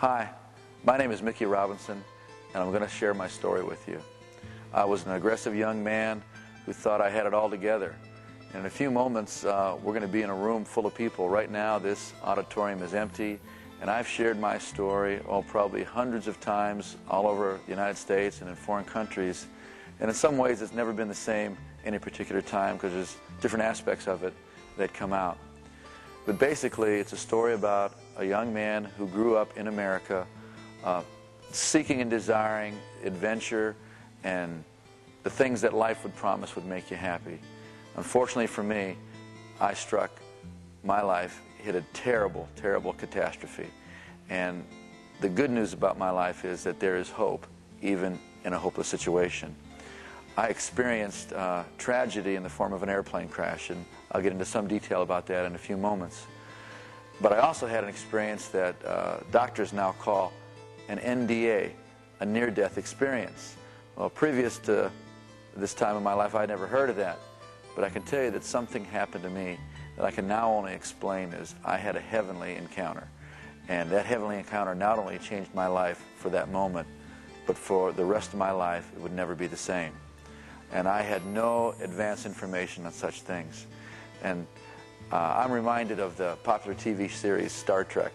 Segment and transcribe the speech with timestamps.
[0.00, 0.30] Hi,
[0.82, 2.02] my name is Mickey Robinson,
[2.54, 4.00] and I'm going to share my story with you.
[4.72, 6.22] I was an aggressive young man
[6.64, 7.94] who thought I had it all together.
[8.54, 10.94] And in a few moments, uh, we're going to be in a room full of
[10.94, 11.28] people.
[11.28, 13.38] Right now, this auditorium is empty,
[13.82, 18.40] and I've shared my story, oh, probably hundreds of times all over the United States
[18.40, 19.48] and in foreign countries.
[20.00, 23.66] And in some ways, it's never been the same any particular time because there's different
[23.66, 24.32] aspects of it
[24.78, 25.36] that come out.
[26.24, 30.26] But basically, it's a story about a young man who grew up in America
[30.84, 31.02] uh,
[31.52, 33.74] seeking and desiring adventure
[34.24, 34.62] and
[35.22, 37.40] the things that life would promise would make you happy.
[37.96, 38.96] Unfortunately for me,
[39.58, 40.10] I struck
[40.84, 43.68] my life, hit a terrible, terrible catastrophe.
[44.28, 44.64] And
[45.22, 47.46] the good news about my life is that there is hope,
[47.80, 49.54] even in a hopeless situation.
[50.36, 54.44] I experienced uh, tragedy in the form of an airplane crash, and I'll get into
[54.44, 56.26] some detail about that in a few moments.
[57.20, 60.32] But I also had an experience that uh, doctors now call
[60.88, 61.70] an NDE,
[62.20, 63.56] a near death experience.
[63.96, 64.90] Well, previous to
[65.56, 67.18] this time in my life, I'd never heard of that.
[67.74, 69.58] But I can tell you that something happened to me
[69.96, 73.06] that I can now only explain as I had a heavenly encounter.
[73.68, 76.88] And that heavenly encounter not only changed my life for that moment,
[77.46, 79.92] but for the rest of my life, it would never be the same.
[80.72, 83.66] And I had no advance information on such things.
[84.22, 84.46] And
[85.12, 88.12] uh, I'm reminded of the popular TV series Star Trek,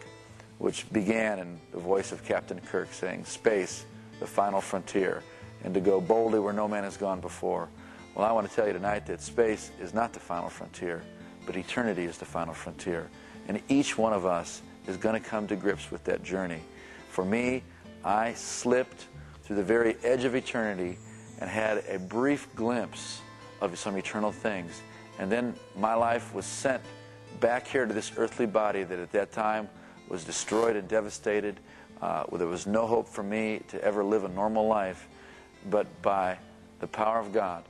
[0.59, 3.85] which began in the voice of Captain Kirk saying, Space,
[4.21, 5.21] the final frontier,
[5.65, 7.67] and to go boldly where no man has gone before.
[8.15, 11.03] Well, I want to tell you tonight that space is not the final frontier,
[11.45, 13.09] but eternity is the final frontier.
[13.49, 16.61] And each one of us is going to come to grips with that journey.
[17.09, 17.63] For me,
[18.05, 19.07] I slipped
[19.43, 20.97] through the very edge of eternity
[21.41, 23.19] and had a brief glimpse
[23.59, 24.81] of some eternal things.
[25.19, 26.81] And then my life was sent
[27.39, 29.69] back here to this earthly body that at that time
[30.09, 31.59] was destroyed and devastated.
[32.01, 35.07] Uh, where there was no hope for me to ever live a normal life.
[35.69, 36.37] But by
[36.79, 37.63] the power of God,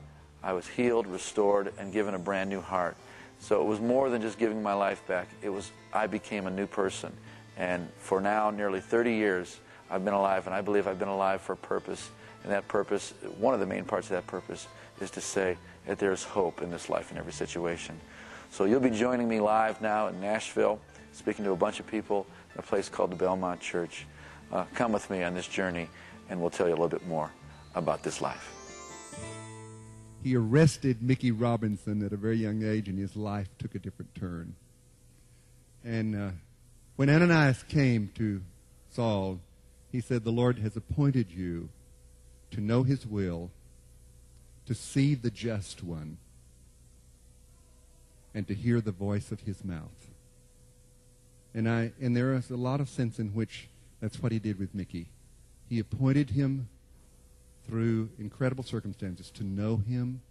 [0.44, 2.98] I was healed, restored, and given a brand new heart.
[3.40, 5.28] So it was more than just giving my life back.
[5.42, 7.14] It was I became a new person.
[7.58, 9.60] And for now, nearly 30 years,
[9.90, 12.10] I've been alive, and I believe I've been alive for a purpose.
[12.44, 14.68] And that purpose, one of the main parts of that purpose,
[15.00, 18.00] is to say that there's hope in this life in every situation.
[18.52, 20.80] So you'll be joining me live now in Nashville,
[21.12, 24.06] speaking to a bunch of people in a place called the Belmont Church.
[24.52, 25.90] Uh, come with me on this journey,
[26.30, 27.32] and we'll tell you a little bit more
[27.76, 28.52] about this life.
[30.24, 34.16] He arrested Mickey Robinson at a very young age, and his life took a different
[34.16, 34.56] turn.
[35.84, 36.32] And uh,
[36.96, 38.42] when Ananias came to
[38.90, 39.40] Saul,
[39.92, 41.70] he said, The Lord has appointed you
[42.52, 43.52] to know his will,
[44.66, 46.18] to see the just one,
[48.36, 50.12] and to hear the voice of his mouth.
[51.56, 53.70] And, I, and there is a lot of sense in which
[54.02, 55.08] that's what he did with Mickey.
[55.70, 56.68] He appointed him
[57.66, 60.22] through incredible circumstances to know him,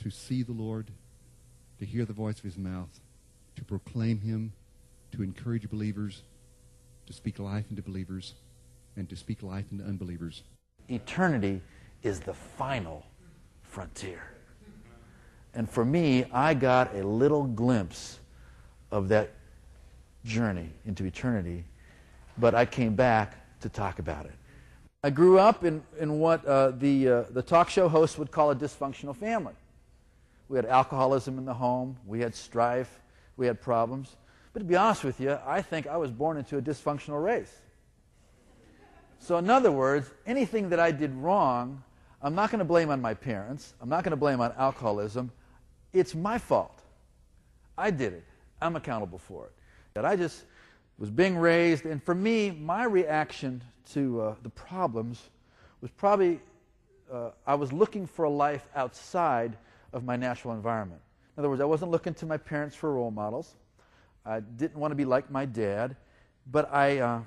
[0.00, 0.90] to see the Lord,
[1.78, 3.00] to hear the voice of his mouth,
[3.54, 4.52] to proclaim him,
[5.12, 6.24] to encourage believers,
[7.06, 8.34] to speak life into believers,
[8.96, 10.42] and to speak life into unbelievers.
[10.88, 11.62] Eternity
[12.02, 13.06] is the final
[13.62, 14.31] frontier.
[15.54, 18.18] And for me, I got a little glimpse
[18.90, 19.30] of that
[20.24, 21.64] journey into eternity,
[22.38, 24.32] but I came back to talk about it.
[25.04, 28.50] I grew up in, in what uh, the, uh, the talk show host would call
[28.50, 29.54] a dysfunctional family.
[30.48, 33.00] We had alcoholism in the home, we had strife,
[33.36, 34.16] we had problems.
[34.52, 37.52] But to be honest with you, I think I was born into a dysfunctional race.
[39.18, 41.82] So, in other words, anything that I did wrong,
[42.20, 43.74] I'm not going to blame on my parents.
[43.80, 45.30] I'm not going to blame on alcoholism.
[45.92, 46.82] It's my fault.
[47.76, 48.24] I did it.
[48.60, 49.52] I'm accountable for it.
[49.94, 50.44] That I just
[50.98, 53.62] was being raised, and for me, my reaction
[53.92, 55.30] to uh, the problems
[55.80, 56.40] was probably
[57.12, 59.56] uh, I was looking for a life outside
[59.92, 61.00] of my natural environment.
[61.36, 63.54] In other words, I wasn't looking to my parents for role models.
[64.24, 65.96] I didn't want to be like my dad,
[66.50, 67.20] but I uh,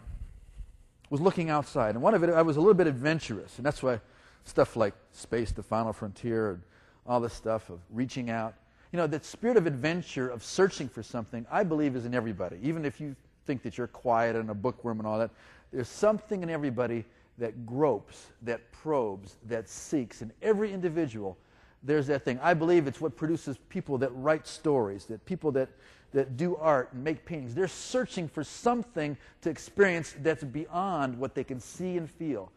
[1.09, 1.95] was looking outside.
[1.95, 3.57] And one of it, I was a little bit adventurous.
[3.57, 3.99] And that's why
[4.45, 6.61] stuff like Space, the Final Frontier, and
[7.05, 8.55] all this stuff of reaching out.
[8.91, 12.57] You know, that spirit of adventure, of searching for something, I believe is in everybody.
[12.61, 13.15] Even if you
[13.45, 15.31] think that you're quiet and a bookworm and all that,
[15.71, 17.03] there's something in everybody
[17.37, 20.21] that gropes, that probes, that seeks.
[20.21, 21.37] In every individual,
[21.83, 22.39] there's that thing.
[22.41, 25.69] I believe it's what produces people that write stories, that people that,
[26.13, 27.53] that do art and make paintings.
[27.53, 32.51] They're searching for something to experience that's beyond what they can see and feel.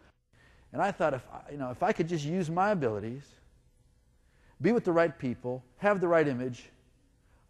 [0.73, 3.23] And I thought if, you know, if I could just use my abilities,
[4.61, 6.71] be with the right people, have the right image,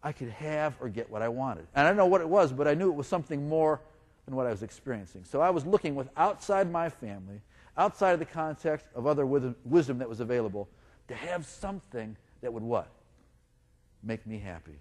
[0.03, 1.67] I could have or get what I wanted.
[1.75, 3.81] And I don't know what it was, but I knew it was something more
[4.27, 5.25] than what I was experiencing.
[5.25, 7.41] So I was looking with outside my family,
[7.77, 10.69] outside of the context of other wisdom that was available,
[11.09, 12.89] to have something that would what?
[14.03, 14.79] Make me happy.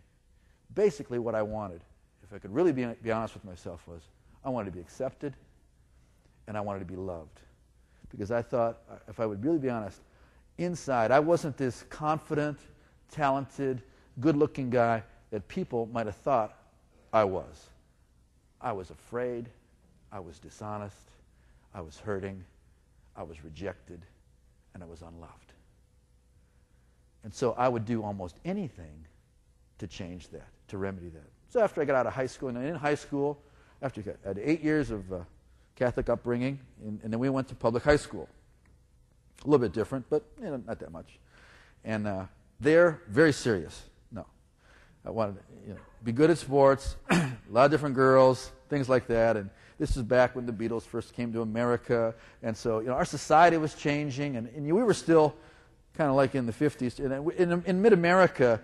[0.75, 1.81] Basically, what I wanted,
[2.23, 4.01] if I could really be, be honest with myself, was
[4.43, 5.33] I wanted to be accepted
[6.47, 7.39] and I wanted to be loved.
[8.09, 10.01] Because I thought, uh, if I would really be honest,
[10.57, 12.57] inside, I wasn't this confident,
[13.11, 13.81] talented,
[14.19, 16.57] good looking guy that people might have thought
[17.13, 17.67] I was.
[18.61, 19.49] I was afraid.
[20.11, 20.95] I was dishonest.
[21.73, 22.43] I was hurting.
[23.15, 24.01] I was rejected.
[24.73, 25.53] And I was unloved.
[27.23, 29.05] And so I would do almost anything
[29.79, 31.29] to change that, to remedy that.
[31.49, 33.37] So after I got out of high school, and in high school,
[33.81, 35.19] after I had eight years of uh,
[35.75, 38.27] Catholic upbringing, and, and, then we went to public high school.
[39.43, 41.19] A little bit different, but you know, not that much.
[41.83, 42.25] And uh,
[42.59, 43.83] they're very serious.
[44.11, 44.25] No,
[45.05, 48.89] I wanted to you know, be good at sports, a lot of different girls, things
[48.89, 49.37] like that.
[49.37, 49.49] And
[49.79, 53.05] this is back when the Beatles first came to America, and so you know our
[53.05, 55.35] society was changing, and, and we were still
[55.97, 56.99] kind of like in the 50s.
[56.99, 58.61] In, in, in mid America,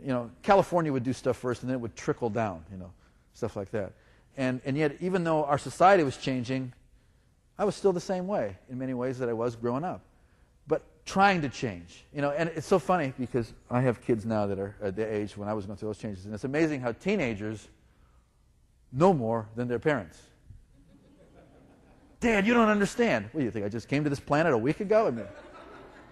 [0.00, 2.90] you know, California would do stuff first, and then it would trickle down, you know,
[3.34, 3.92] stuff like that.
[4.36, 6.72] And, and yet, even though our society was changing,
[7.58, 10.02] I was still the same way in many ways that I was growing up.
[11.04, 14.58] Trying to change, you know, and it's so funny because I have kids now that
[14.58, 16.92] are at the age when I was going through those changes, and it's amazing how
[16.92, 17.68] teenagers
[18.92, 20.20] know more than their parents.
[22.20, 23.28] Dad, you don't understand.
[23.32, 23.66] What do you think?
[23.66, 25.08] I just came to this planet a week ago?
[25.08, 25.26] I mean,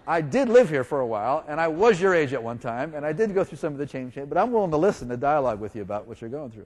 [0.05, 2.93] I did live here for a while, and I was your age at one time,
[2.93, 5.15] and I did go through some of the change, but I'm willing to listen to
[5.15, 6.65] dialogue with you about what you're going through.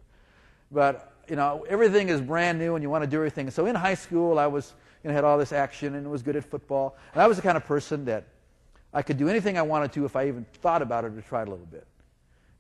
[0.71, 3.51] But, you know, everything is brand new, and you want to do everything.
[3.51, 4.73] So in high school, I was,
[5.09, 6.95] know, had all this action and was good at football.
[7.13, 8.25] And I was the kind of person that
[8.93, 11.47] I could do anything I wanted to if I even thought about it or tried
[11.47, 11.85] a little bit.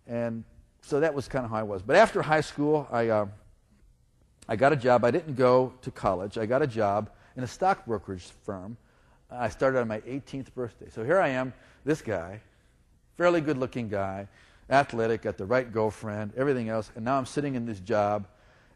[0.07, 0.43] And
[0.81, 1.81] so that was kind of how I was.
[1.81, 3.25] But after high school, I, uh,
[4.47, 5.03] I got a job.
[5.03, 6.37] I didn't go to college.
[6.37, 8.77] I got a job in a stock brokerage firm
[9.31, 10.87] I started on my 18th birthday.
[10.89, 11.53] So here I am,
[11.83, 12.41] this guy,
[13.17, 14.27] fairly good looking guy,
[14.69, 18.27] athletic, got the right girlfriend, everything else, and now I'm sitting in this job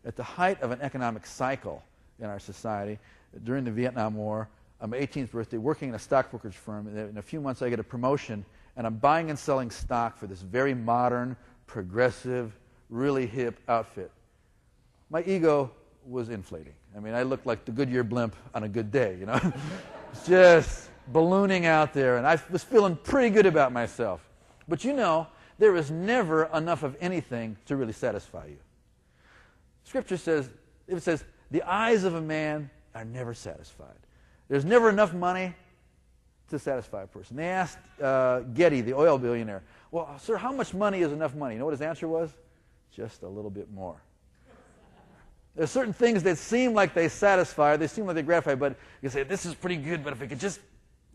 [0.06, 1.84] at the height of an economic cycle
[2.20, 3.00] in our society
[3.44, 4.50] during the Vietnam War.
[4.82, 6.88] On my 18th birthday, working in a stockbrokerage firm.
[6.88, 8.46] In a few months, I get a promotion,
[8.78, 11.36] and I'm buying and selling stock for this very modern,
[11.68, 12.58] progressive,
[12.90, 14.12] really hip outfit.
[15.10, 15.72] My ego
[16.06, 16.74] was inflating.
[16.96, 19.40] I mean, I looked like the Goodyear blimp on a good day, you know?
[20.26, 24.22] just ballooning out there, and I was feeling pretty good about myself.
[24.68, 25.28] But you know,
[25.58, 28.58] there is never enough of anything to really satisfy you.
[29.84, 30.50] Scripture says,
[30.88, 33.96] it says, the eyes of a man are never satisfied.
[34.48, 35.54] There's never enough money
[36.50, 37.38] to satisfy a person.
[37.38, 41.56] They asked uh, Getty, the oil billionaire, well, sir, how much money is enough money?
[41.56, 42.32] You know what his answer was?
[42.92, 44.02] Just a little bit more.
[45.56, 49.10] There's certain things that seem like they satisfy, they seem like they gratify, but you
[49.10, 50.60] say, this is pretty good, but if I could just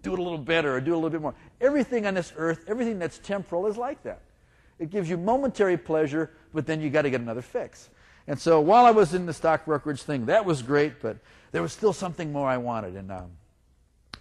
[0.02, 1.34] do it a little better or do a little bit more.
[1.60, 4.20] Everything on this earth, everything that's temporal is like that.
[4.78, 7.90] It gives you momentary pleasure, but then you got to get another fix.
[8.26, 11.18] And so while I was in the stock brokerage thing, that was great, but
[11.52, 12.96] there was still something more I wanted.
[12.96, 13.30] And um,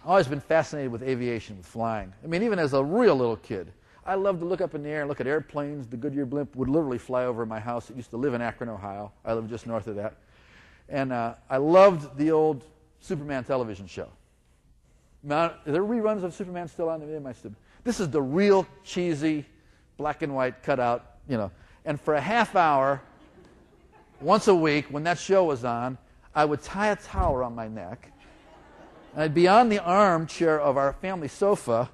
[0.02, 2.12] I've always been fascinated with aviation, with flying.
[2.22, 3.72] I mean, even as a real little kid,
[4.06, 5.86] I loved to look up in the air and look at airplanes.
[5.86, 7.88] The Goodyear blimp would literally fly over my house.
[7.88, 9.12] It used to live in Akron, Ohio.
[9.24, 10.16] I live just north of that.
[10.90, 12.62] And uh, I loved the old
[13.00, 14.08] Superman television show.
[15.22, 17.00] Now, are there reruns of Superman still on?
[17.00, 19.46] the This is the real cheesy
[19.96, 21.50] black and white cutout, you know.
[21.86, 23.00] And for a half hour,
[24.20, 25.98] once a week, when that show was on,
[26.34, 28.10] I would tie a towel around my neck.
[29.12, 31.90] And I'd be on the armchair of our family sofa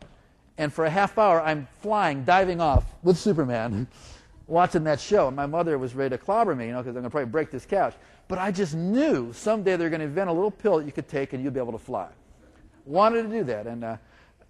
[0.61, 3.89] and for a half hour, I'm flying, diving off with Superman,
[4.47, 5.29] watching that show.
[5.29, 7.31] And my mother was ready to clobber me, you know, because I'm going to probably
[7.31, 7.95] break this couch.
[8.29, 11.09] But I just knew someday they're going to invent a little pill that you could
[11.09, 12.09] take and you'd be able to fly.
[12.85, 13.97] Wanted to do that, and uh,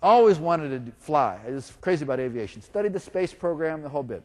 [0.02, 1.38] always wanted to fly.
[1.46, 2.60] I was crazy about aviation.
[2.60, 4.24] Studied the space program, the whole bit.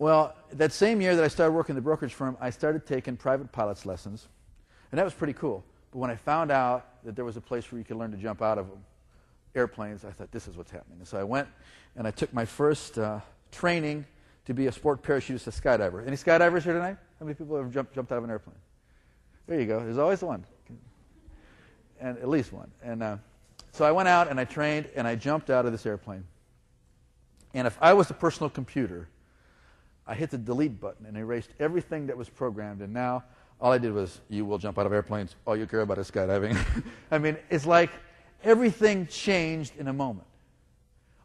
[0.00, 3.18] Well, that same year that I started working in the brokerage firm, I started taking
[3.18, 4.28] private pilot's lessons.
[4.90, 5.62] And that was pretty cool.
[5.90, 8.16] But when I found out that there was a place where you could learn to
[8.16, 8.66] jump out of
[9.54, 10.96] airplanes, I thought, this is what's happening.
[11.00, 11.48] And so I went
[11.96, 13.20] and I took my first uh,
[13.52, 14.06] training
[14.46, 16.06] to be a sport parachutist, a skydiver.
[16.06, 16.96] Any skydivers here tonight?
[17.18, 18.56] How many people have jumped, jumped out of an airplane?
[19.48, 19.80] There you go.
[19.80, 20.46] There's always one.
[22.00, 22.70] And at least one.
[22.82, 23.16] And uh,
[23.72, 26.24] so I went out and I trained and I jumped out of this airplane.
[27.52, 29.06] And if I was a personal computer,
[30.10, 32.82] I hit the delete button and erased everything that was programmed.
[32.82, 33.22] And now
[33.60, 35.36] all I did was, you will jump out of airplanes.
[35.46, 36.58] All you care about is skydiving.
[37.12, 37.90] I mean, it's like
[38.42, 40.26] everything changed in a moment.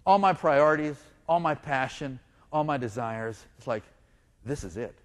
[0.06, 2.20] All my priorities, all my passion,
[2.54, 3.82] all my desires, it's like,
[4.46, 4.96] this is it.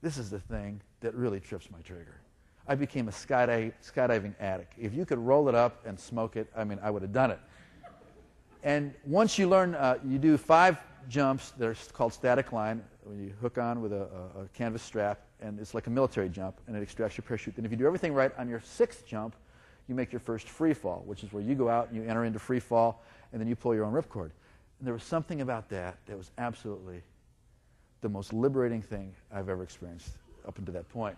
[0.00, 2.18] This is the thing that really trips my trigger.
[2.66, 4.72] I became a skydiving addict.
[4.78, 7.30] If you could roll it up and smoke it, I mean, I would have done
[7.30, 7.40] it.
[8.62, 13.22] And once you learn, uh, you do five jumps that are called static line, when
[13.22, 14.08] you hook on with a,
[14.38, 17.56] a, canvas strap, and it's like a military jump, and it extracts your parachute.
[17.56, 19.34] And if you do everything right on your sixth jump,
[19.88, 22.24] you make your first free fall, which is where you go out and you enter
[22.24, 24.30] into free fall, and then you pull your own ripcord.
[24.78, 27.02] And there was something about that that was absolutely
[28.00, 30.10] the most liberating thing I've ever experienced
[30.46, 31.16] up until that point.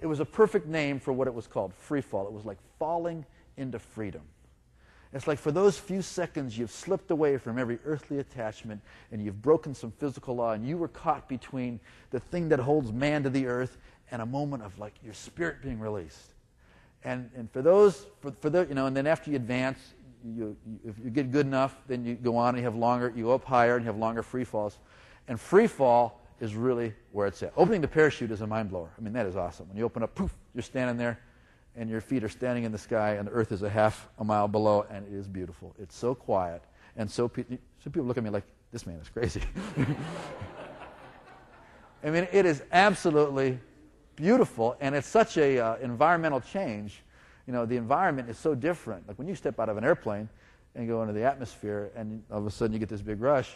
[0.00, 2.26] It was a perfect name for what it was called free fall.
[2.26, 3.24] It was like falling
[3.56, 4.22] into freedom.
[5.14, 8.80] It's like for those few seconds you've slipped away from every earthly attachment
[9.12, 11.78] and you've broken some physical law and you were caught between
[12.10, 13.78] the thing that holds man to the earth
[14.10, 16.34] and a moment of like your spirit being released.
[17.04, 19.78] And, and for those, for, for the, you know, and then after you advance,
[20.24, 23.12] you, you, if you get good enough, then you go on and you have longer,
[23.14, 24.78] you go up higher and you have longer free falls.
[25.28, 27.52] And free fall is really where it's at.
[27.56, 28.90] Opening the parachute is a mind blower.
[28.98, 29.68] I mean, that is awesome.
[29.68, 31.20] When you open up, poof, you're standing there
[31.76, 34.24] and your feet are standing in the sky, and the earth is a half a
[34.24, 35.74] mile below, and it is beautiful.
[35.78, 36.62] It's so quiet,
[36.96, 37.44] and so, pe-
[37.84, 39.42] people look at me like, this man is crazy.
[42.04, 43.58] I mean, it is absolutely
[44.16, 47.02] beautiful, and it's such a uh, environmental change.
[47.46, 49.06] You know, the environment is so different.
[49.08, 50.28] Like when you step out of an airplane
[50.74, 53.52] and go into the atmosphere, and all of a sudden you get this big rush,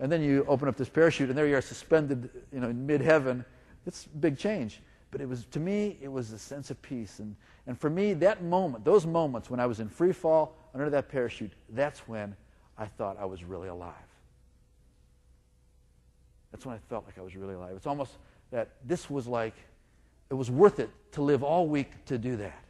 [0.00, 2.86] and then you open up this parachute, and there you are suspended, you know, in
[2.86, 3.44] mid-heaven.
[3.86, 4.80] It's a big change.
[5.12, 7.20] But it was, to me, it was a sense of peace.
[7.20, 10.88] And, and for me, that moment, those moments when I was in free fall under
[10.90, 12.34] that parachute, that's when
[12.78, 13.94] I thought I was really alive.
[16.50, 17.74] That's when I felt like I was really alive.
[17.76, 18.12] It's almost
[18.50, 19.54] that this was like,
[20.30, 22.64] it was worth it to live all week to do that,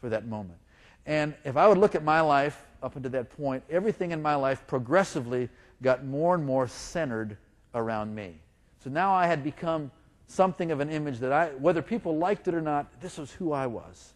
[0.00, 0.58] for that moment.
[1.06, 4.34] And if I would look at my life up until that point, everything in my
[4.34, 5.48] life progressively
[5.80, 7.36] got more and more centered
[7.72, 8.34] around me.
[8.82, 9.92] So now I had become
[10.26, 13.52] something of an image that I, whether people liked it or not, this was who
[13.52, 14.12] I was.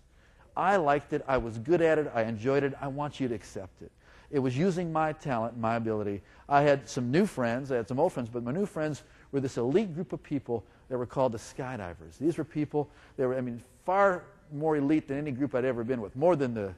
[0.56, 1.24] I liked it.
[1.28, 2.10] I was good at it.
[2.14, 2.74] I enjoyed it.
[2.80, 3.92] I want you to accept it.
[4.30, 6.20] It was using my talent, my ability.
[6.48, 7.72] I had some new friends.
[7.72, 10.64] I had some old friends, but my new friends were this elite group of people
[10.88, 12.18] that were called the skydivers.
[12.18, 15.84] These were people, they were, I mean, far more elite than any group I'd ever
[15.84, 16.74] been with, more than the,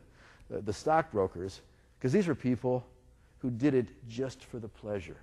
[0.49, 1.61] the, the stockbrokers,
[1.99, 2.85] because these were people
[3.39, 5.17] who did it just for the pleasure.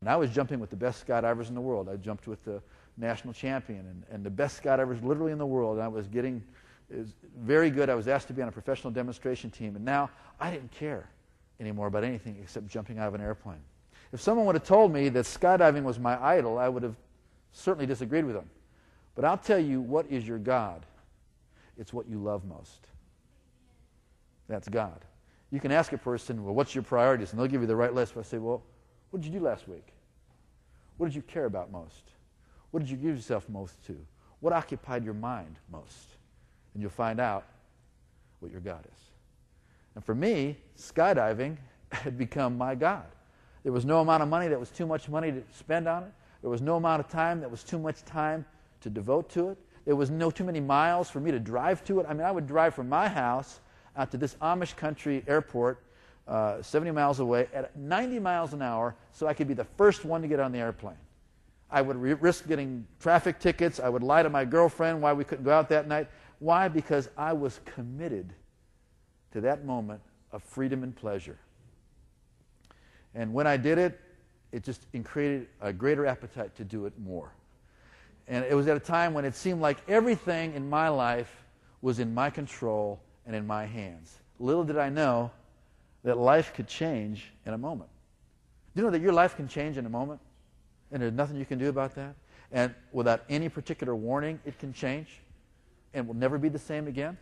[0.00, 1.88] And I was jumping with the best skydivers in the world.
[1.88, 2.62] I jumped with the
[2.96, 5.76] national champion and, and the best skydivers literally in the world.
[5.76, 6.42] And I was getting
[6.90, 7.88] was very good.
[7.88, 9.76] I was asked to be on a professional demonstration team.
[9.76, 11.08] And now I didn't care
[11.60, 13.60] anymore about anything except jumping out of an airplane.
[14.12, 16.96] If someone would have told me that skydiving was my idol, I would have
[17.52, 18.48] certainly disagreed with them.
[19.14, 20.84] But I'll tell you what is your God.
[21.76, 22.86] It's what you love most.
[24.48, 25.04] That's God.
[25.50, 27.30] You can ask a person, well, what's your priorities?
[27.30, 28.14] And they'll give you the right list.
[28.14, 28.62] But I say, well,
[29.10, 29.86] what did you do last week?
[30.96, 32.10] What did you care about most?
[32.70, 33.96] What did you give yourself most to?
[34.40, 36.16] What occupied your mind most?
[36.74, 37.44] And you'll find out
[38.40, 39.00] what your God is.
[39.94, 41.56] And for me, skydiving
[41.92, 43.06] had become my God.
[43.62, 46.12] There was no amount of money that was too much money to spend on it.
[46.40, 48.46] There was no amount of time that was too much time
[48.80, 49.58] to devote to it.
[49.84, 52.06] There was no too many miles for me to drive to it.
[52.08, 53.60] I mean, I would drive from my house
[53.96, 55.82] out to this Amish country airport,
[56.30, 60.04] uh, 70 miles away, at 90 miles an hour, so I could be the first
[60.04, 60.94] one to get on the airplane.
[61.68, 63.80] I would re- risk getting traffic tickets.
[63.80, 66.08] I would lie to my girlfriend why we couldn't go out that night.
[66.38, 66.68] Why?
[66.68, 68.32] Because I was committed
[69.32, 71.38] to that moment of freedom and pleasure.
[73.12, 74.00] And when I did it,
[74.52, 77.32] it just created a greater appetite to do it more.
[78.28, 81.44] And it was at a time when it seemed like everything in my life
[81.82, 84.20] was in my control and in my hands.
[84.38, 85.32] Little did I know
[86.04, 87.90] that life could change in a moment.
[88.74, 90.20] Do you know that your life can change in a moment?
[90.92, 92.14] And there's nothing you can do about that.
[92.52, 95.20] And without any particular warning, it can change
[95.94, 97.16] and will never be the same again.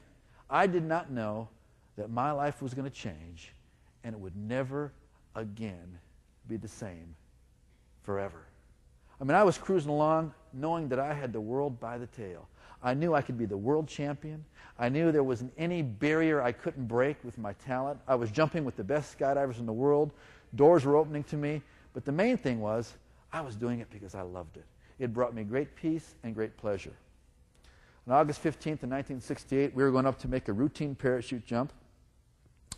[0.48, 1.48] I did not know
[1.96, 3.52] that my life was going to change
[4.04, 4.92] and it would never
[5.34, 5.98] again
[6.48, 7.14] be the same
[8.02, 8.42] forever.
[9.20, 12.48] I mean, I was cruising along knowing that I had the world by the tail.
[12.82, 14.44] I knew I could be the world champion.
[14.78, 17.98] I knew there wasn't any barrier I couldn't break with my talent.
[18.06, 20.12] I was jumping with the best skydivers in the world.
[20.54, 21.62] Doors were opening to me.
[21.92, 22.94] But the main thing was,
[23.32, 24.64] I was doing it because I loved it.
[24.98, 26.94] It brought me great peace and great pleasure.
[28.06, 31.72] On August 15th, in 1968, we were going up to make a routine parachute jump.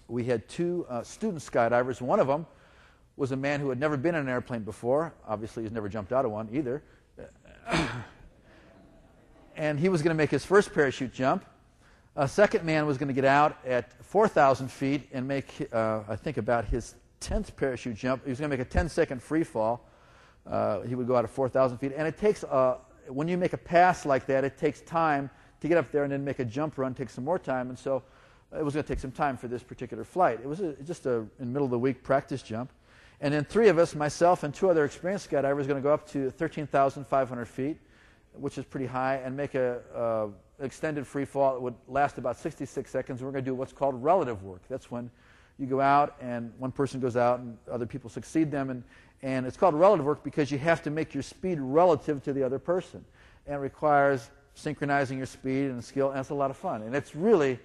[0.08, 2.00] We had two uh, student skydivers.
[2.00, 2.46] One of them
[3.16, 5.12] was a man who had never been in an airplane before.
[5.28, 6.82] Obviously, he's never jumped out of one either.
[9.60, 11.44] and he was going to make his first parachute jump.
[12.16, 16.16] A second man was going to get out at 4,000 feet and make, uh, I
[16.16, 18.24] think, about his 10th parachute jump.
[18.24, 19.86] He was going to make a 10 second free fall.
[20.46, 21.92] Uh, he would go out at 4,000 feet.
[21.94, 25.28] And it takes, uh, when you make a pass like that, it takes time
[25.60, 27.68] to get up there and then make a jump run, takes some more time.
[27.68, 28.02] And so
[28.58, 30.40] it was going to take some time for this particular flight.
[30.42, 32.72] It was a, just a, in the middle of the week practice jump.
[33.20, 36.08] And then three of us, myself and two other experienced skydivers, going to go up
[36.12, 37.76] to 13,500 feet,
[38.34, 40.26] which is pretty high, and make a, uh,
[40.60, 41.54] extended free fall.
[41.54, 43.22] that would last about 66 seconds.
[43.22, 44.62] We're going to do what's called relative work.
[44.68, 45.10] That's when
[45.58, 48.70] you go out and one person goes out and other people succeed them.
[48.70, 48.82] And,
[49.22, 52.42] and it's called relative work because you have to make your speed relative to the
[52.42, 53.04] other person.
[53.46, 56.82] And it requires synchronizing your speed and skill, and it's a lot of fun.
[56.82, 57.58] And it's really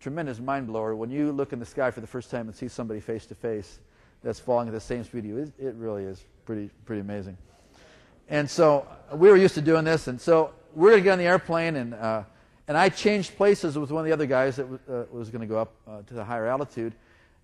[0.00, 2.68] tremendous mind blower when you look in the sky for the first time and see
[2.68, 3.78] somebody face to face
[4.22, 5.38] that's falling at the same speed you.
[5.38, 7.36] It, it really is pretty, pretty amazing.
[8.32, 11.18] And so we were used to doing this, and so we're going to get on
[11.18, 12.22] the airplane, and, uh,
[12.66, 15.46] and I changed places with one of the other guys that uh, was going to
[15.46, 16.94] go up uh, to the higher altitude.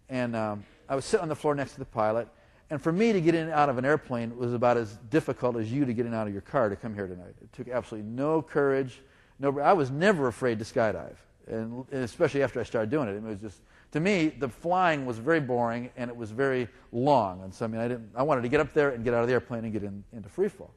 [0.09, 2.27] And um, I was sitting on the floor next to the pilot.
[2.71, 5.59] And for me to get in and out of an airplane was about as difficult
[5.59, 7.35] as you to get in out of your car to come here tonight.
[7.43, 9.03] It took absolutely no courage.
[9.39, 11.17] No, I was never afraid to skydive,
[11.49, 13.17] and, and especially after I started doing it.
[13.17, 13.61] It was just,
[13.93, 17.43] to me, the flying was very boring and it was very long.
[17.43, 19.23] And so, I mean, I, didn't, I wanted to get up there and get out
[19.23, 20.75] of the airplane and get in, into free fall.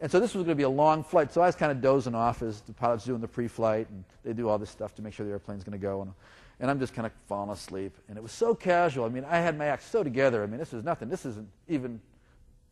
[0.00, 1.32] And so this was going to be a long flight.
[1.32, 4.32] So I was kind of dozing off as the pilot's doing the pre-flight, and they
[4.32, 6.00] do all this stuff to make sure the airplane's going to go.
[6.00, 6.12] And
[6.60, 7.96] and I'm just kind of falling asleep.
[8.08, 9.06] And it was so casual.
[9.06, 10.42] I mean, I had my act so together.
[10.42, 11.08] I mean, this is nothing.
[11.08, 12.00] This isn't even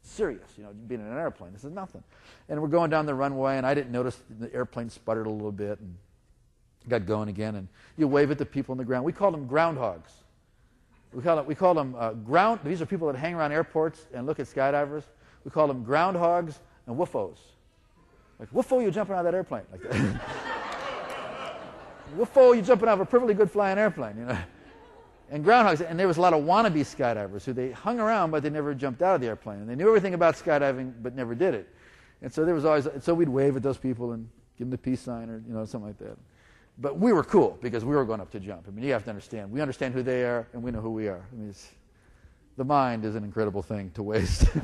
[0.03, 1.53] serious, you know, being in an airplane.
[1.55, 2.05] This is nothing.
[2.51, 5.53] And we're going down the runway, and I didn't notice the airplane sputtered a little
[5.53, 5.97] bit and
[6.89, 7.57] got going again.
[7.57, 9.05] And you wave at the people on the ground.
[9.05, 10.11] We call them groundhogs.
[11.13, 12.61] We call, it, we call them uh, ground.
[12.65, 15.05] These are people that hang around airports and look at skydivers.
[15.45, 17.39] We call them groundhogs and whuffos.
[18.39, 19.63] Like, whuffo, you jumping out of that airplane.
[19.73, 20.21] Like that.
[22.33, 24.39] for you jumping out of a perfectly good flying airplane, you know?
[25.31, 28.43] And groundhogs, and there was a lot of wannabe skydivers who they hung around, but
[28.43, 29.59] they never jumped out of the airplane.
[29.59, 31.69] And they knew everything about skydiving, but never did it.
[32.23, 34.79] And so there was always, so we'd wave at those people and give them the
[34.79, 36.17] peace sign or, you know, something like that.
[36.81, 38.67] But we were cool because we were going up to jump.
[38.69, 39.51] I mean, you have to understand.
[39.51, 41.25] We understand who they are, and we know who we are.
[41.33, 41.55] I mean,
[42.57, 44.47] the mind is an incredible thing to waste.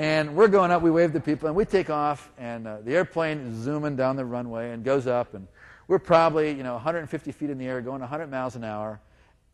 [0.00, 2.94] And we're going up, we wave to people, and we take off, and uh, the
[2.94, 5.46] airplane is zooming down the runway and goes up, and
[5.88, 8.98] we're probably, you know, 150 feet in the air, going 100 miles an hour,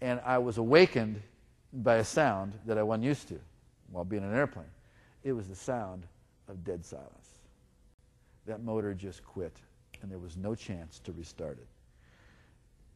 [0.01, 1.21] and I was awakened
[1.73, 3.40] by a sound that I wasn't used to
[3.90, 4.66] while being in an airplane.
[5.25, 6.05] It was the sound
[6.49, 7.26] of dead silence.
[8.47, 9.57] That motor just quit,
[10.03, 11.67] and there was no chance to restart it.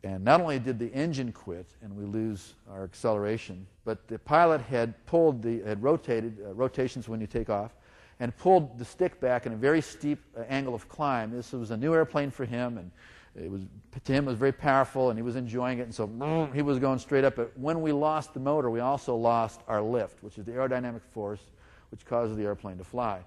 [0.03, 4.63] And not only did the engine quit and we lose our acceleration, but the pilot
[4.63, 7.73] had pulled the, had rotated, uh, rotations when you take off,
[8.19, 11.31] and pulled the stick back in a very steep uh, angle of climb.
[11.31, 12.91] This was a new airplane for him, and
[13.35, 13.63] it was,
[14.05, 16.79] to him it was very powerful, and he was enjoying it, and so he was
[16.79, 17.37] going straight up.
[17.37, 21.03] But when we lost the motor, we also lost our lift, which is the aerodynamic
[21.13, 21.41] force
[21.91, 23.21] which causes the airplane to fly.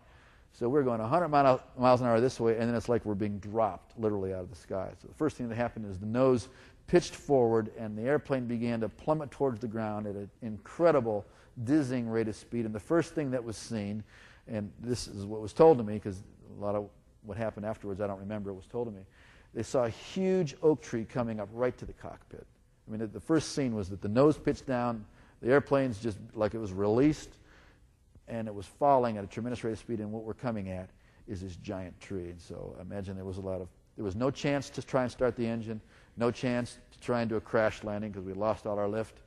[0.53, 1.61] So we're going 100 miles
[2.01, 4.55] an hour this way, and then it's like we're being dropped literally out of the
[4.55, 4.91] sky.
[5.01, 6.47] So the first thing that happened is the nose
[6.85, 11.25] pitched forward, and the airplane began to plummet towards the ground at an incredible,
[11.63, 12.65] dizzying rate of speed.
[12.65, 14.03] And the first thing that was seen,
[14.47, 16.21] and this is what was told to me, because
[16.55, 16.87] a lot of
[17.23, 19.01] what happened afterwards I don't remember, it was told to me.
[19.55, 22.45] They saw a huge oak tree coming up right to the cockpit.
[22.87, 25.05] I mean, the first scene was that the nose pitched down,
[25.41, 27.37] the airplane's just like it was released,
[28.27, 30.89] and it was falling at a tremendous rate of speed, and what we're coming at
[31.27, 32.29] is this giant tree.
[32.29, 35.03] And so I imagine there was a lot of, there was no chance to try
[35.03, 35.81] and start the engine,
[36.17, 39.19] no chance to try and do a crash landing because we lost all our lift.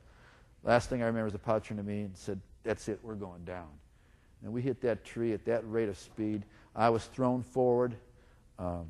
[0.63, 3.15] Last thing I remember is the pilot turned to me and said, That's it, we're
[3.15, 3.67] going down.
[4.43, 6.43] And we hit that tree at that rate of speed.
[6.75, 7.95] I was thrown forward.
[8.59, 8.89] Um,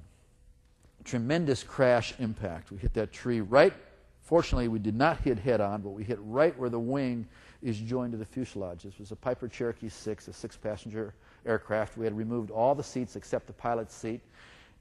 [1.04, 2.72] tremendous crash impact.
[2.72, 3.74] We hit that tree right.
[4.22, 7.26] Fortunately, we did not hit head on, but we hit right where the wing
[7.68, 8.84] is joined to the fuselage.
[8.84, 11.14] This was a Piper Cherokee 6, a six passenger
[11.46, 11.98] aircraft.
[11.98, 14.22] We had removed all the seats except the pilot's seat.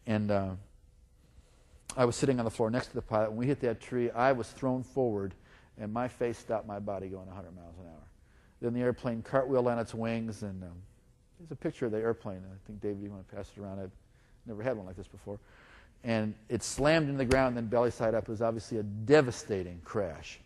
[0.06, 0.50] And uh,
[1.96, 3.30] I was sitting on the floor next to the pilot.
[3.30, 5.34] When we hit that tree, I was thrown forward,
[5.78, 8.06] and my face stopped my body going 100 miles an hour.
[8.60, 10.70] Then the airplane cartwheeled on its wings and um,
[11.40, 12.38] There's a picture of the airplane.
[12.38, 13.80] I think, David, you want to pass it around?
[13.80, 13.90] I've
[14.46, 15.40] never had one like this before.
[16.04, 18.22] And it slammed into the ground, then belly side up.
[18.22, 20.38] It was obviously a devastating crash.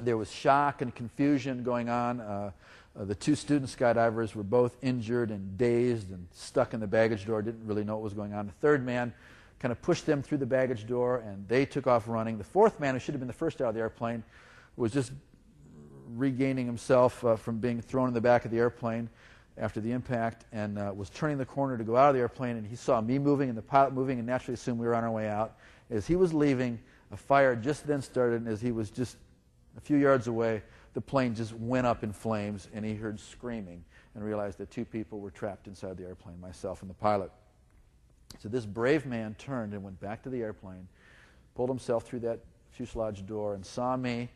[0.00, 2.20] There was shock and confusion going on.
[2.20, 2.50] Uh,
[2.98, 7.26] uh, the two student skydivers were both injured and dazed and stuck in the baggage
[7.26, 8.46] door, didn't really know what was going on.
[8.46, 9.12] The third man
[9.60, 12.38] kind of pushed them through the baggage door, and they took off running.
[12.38, 14.22] The fourth man, who should have been the first out of the airplane,
[14.76, 15.12] was just
[16.16, 19.08] regaining himself uh, from being thrown in the back of the airplane
[19.56, 22.56] after the impact and uh, was turning the corner to go out of the airplane.
[22.56, 25.04] And he saw me moving and the pilot moving, and naturally assumed we were on
[25.04, 25.56] our way out.
[25.90, 26.78] As he was leaving,
[27.10, 29.16] a fire just then started, and as he was just
[29.78, 30.62] a few yards away,
[30.94, 34.84] the plane just went up in flames, and he heard screaming and realized that two
[34.84, 37.30] people were trapped inside the airplane, myself and the pilot.
[38.40, 40.88] So this brave man turned and went back to the airplane,
[41.54, 42.40] pulled himself through that
[42.72, 44.28] fuselage door, and saw me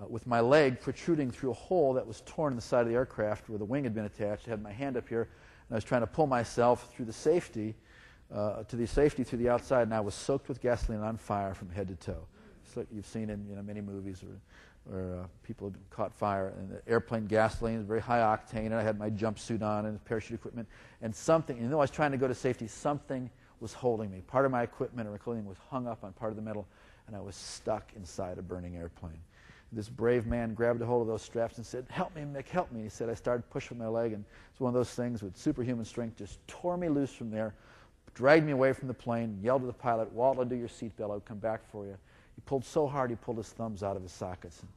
[0.00, 2.88] uh, with my leg protruding through a hole that was torn in the side of
[2.88, 4.48] the aircraft where the wing had been attached.
[4.48, 7.12] I had my hand up here, and I was trying to pull myself through the
[7.12, 7.74] safety,
[8.34, 11.52] uh, to the safety through the outside, and I was soaked with gasoline on fire
[11.52, 12.26] from head to toe.
[12.64, 14.40] So like you've seen in you know, many movies where,
[14.88, 18.74] where uh, people have caught fire, and the airplane gasoline is very high octane, and
[18.74, 20.68] I had my jumpsuit on and parachute equipment,
[21.02, 23.28] and something, even though I was trying to go to safety, something
[23.60, 24.22] was holding me.
[24.26, 26.66] Part of my equipment or my clothing was hung up on part of the metal,
[27.06, 29.18] and I was stuck inside a burning airplane.
[29.72, 32.70] This brave man grabbed a hold of those straps and said, Help me, Mick, help
[32.70, 32.82] me.
[32.82, 35.84] He said, I started pushing my leg, and it's one of those things with superhuman
[35.84, 37.54] strength just tore me loose from there,
[38.14, 41.20] dragged me away from the plane, yelled to the pilot, Walt, undo your seatbelt, I'll
[41.20, 41.96] come back for you.
[42.36, 44.68] He pulled so hard he pulled his thumbs out of his sockets and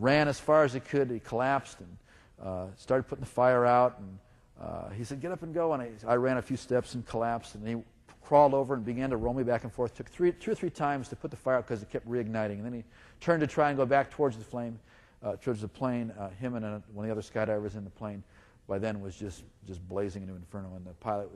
[0.00, 1.10] ran as far as he could.
[1.10, 1.96] He collapsed and
[2.42, 3.98] uh, started putting the fire out.
[3.98, 4.18] And
[4.60, 5.72] uh, he said, Get up and go.
[5.72, 7.54] And I, I ran a few steps and collapsed.
[7.54, 7.76] And he
[8.24, 9.94] crawled over and began to roll me back and forth.
[9.94, 12.54] Took three, two or three times to put the fire out because it kept reigniting.
[12.54, 12.84] And then he
[13.20, 14.78] turned to try and go back towards the flame,
[15.22, 16.12] uh, towards the plane.
[16.18, 18.22] Uh, him and uh, one of the other skydivers in the plane
[18.68, 20.72] by then was just, just blazing into inferno.
[20.76, 21.28] And the pilot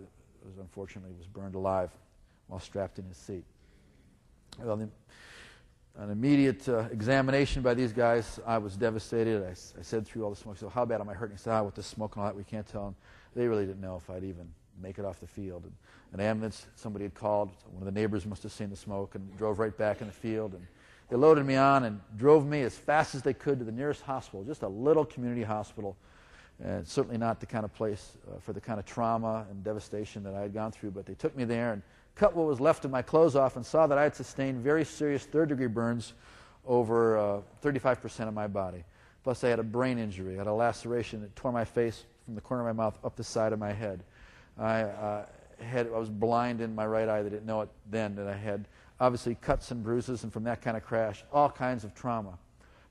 [0.44, 1.90] was unfortunately was burned alive
[2.46, 3.44] while strapped in his seat.
[4.58, 4.88] Well, the,
[5.98, 9.42] an immediate uh, examination by these guys, I was devastated.
[9.44, 11.36] I, I, said through all the smoke, so how bad am I hurting?
[11.36, 12.86] He said, ah, with the smoke and all that, we can't tell.
[12.86, 12.96] And
[13.34, 14.48] they really didn't know if I'd even
[14.80, 15.64] make it off the field.
[15.64, 15.72] And
[16.12, 17.50] an ambulance somebody had called.
[17.72, 20.12] One of the neighbors must have seen the smoke and drove right back in the
[20.12, 20.54] field.
[20.54, 20.66] And
[21.10, 24.02] they loaded me on and drove me as fast as they could to the nearest
[24.02, 25.96] hospital, just a little community hospital.
[26.62, 30.22] And certainly not the kind of place uh, for the kind of trauma and devastation
[30.22, 30.92] that I had gone through.
[30.92, 31.82] But they took me there and
[32.16, 34.84] cut what was left of my clothes off and saw that I had sustained very
[34.84, 36.14] serious third degree burns
[36.66, 38.84] over uh, 35% of my body.
[39.22, 40.34] Plus, I had a brain injury.
[40.34, 43.16] I had a laceration that tore my face from the corner of my mouth up
[43.16, 44.02] the side of my head.
[44.58, 45.26] I, uh,
[45.60, 47.22] had, I was blind in my right eye.
[47.22, 48.66] They didn't know it then that I had
[48.98, 52.38] obviously cuts and bruises, and from that kind of crash, all kinds of trauma.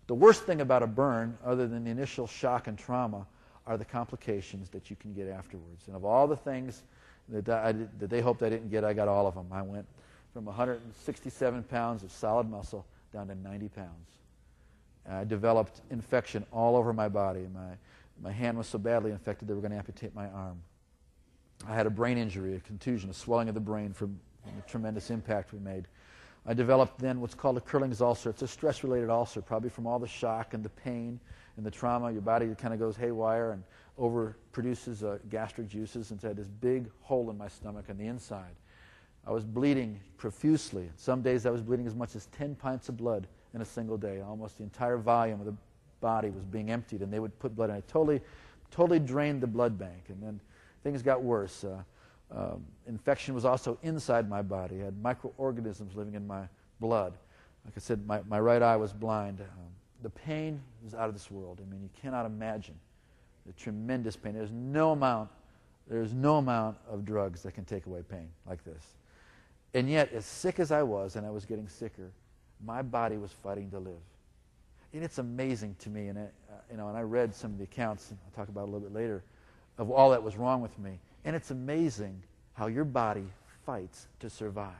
[0.07, 3.25] The worst thing about a burn, other than the initial shock and trauma,
[3.65, 5.87] are the complications that you can get afterwards.
[5.87, 6.83] And of all the things
[7.29, 9.47] that, I, that they hoped I didn't get, I got all of them.
[9.51, 9.85] I went
[10.33, 14.09] from 167 pounds of solid muscle down to 90 pounds.
[15.09, 17.47] I developed infection all over my body.
[17.53, 17.69] My,
[18.21, 20.59] my hand was so badly infected they were going to amputate my arm.
[21.67, 25.09] I had a brain injury, a contusion, a swelling of the brain from the tremendous
[25.09, 25.87] impact we made.
[26.45, 28.29] I developed then what's called a Curling's ulcer.
[28.29, 31.19] It's a stress related ulcer, probably from all the shock and the pain
[31.57, 32.11] and the trauma.
[32.11, 33.63] Your body kind of goes haywire and
[33.97, 36.11] over produces uh, gastric juices.
[36.11, 38.55] And so I had this big hole in my stomach on the inside.
[39.25, 40.89] I was bleeding profusely.
[40.97, 43.97] Some days I was bleeding as much as 10 pints of blood in a single
[43.97, 44.21] day.
[44.21, 45.55] Almost the entire volume of the
[46.01, 47.77] body was being emptied, and they would put blood in.
[47.77, 48.21] I totally,
[48.69, 50.03] totally drained the blood bank.
[50.09, 50.39] And then
[50.83, 51.63] things got worse.
[51.63, 51.81] Uh,
[52.31, 54.81] um, infection was also inside my body.
[54.81, 56.47] I had microorganisms living in my
[56.79, 57.13] blood.
[57.63, 59.41] Like I said, my, my right eye was blind.
[59.41, 59.47] Um,
[60.03, 61.61] the pain was out of this world.
[61.65, 62.75] I mean, you cannot imagine
[63.45, 64.33] the tremendous pain.
[64.33, 65.29] There's no amount,
[65.87, 68.83] there's no amount of drugs that can take away pain like this.
[69.73, 72.11] And yet, as sick as I was, and I was getting sicker,
[72.63, 73.93] my body was fighting to live.
[74.93, 77.57] And it's amazing to me, and it, uh, you know, and I read some of
[77.57, 78.11] the accounts.
[78.11, 79.23] I'll talk about a little bit later
[79.77, 80.99] of all that was wrong with me.
[81.25, 82.21] And it's amazing
[82.53, 83.25] how your body
[83.65, 84.71] fights to survive,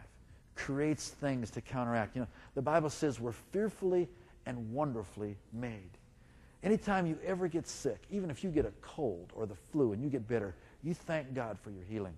[0.55, 2.15] creates things to counteract.
[2.15, 4.07] You know, the Bible says we're fearfully
[4.45, 5.89] and wonderfully made.
[6.63, 10.01] Anytime you ever get sick, even if you get a cold or the flu and
[10.01, 12.15] you get better, you thank God for your healing.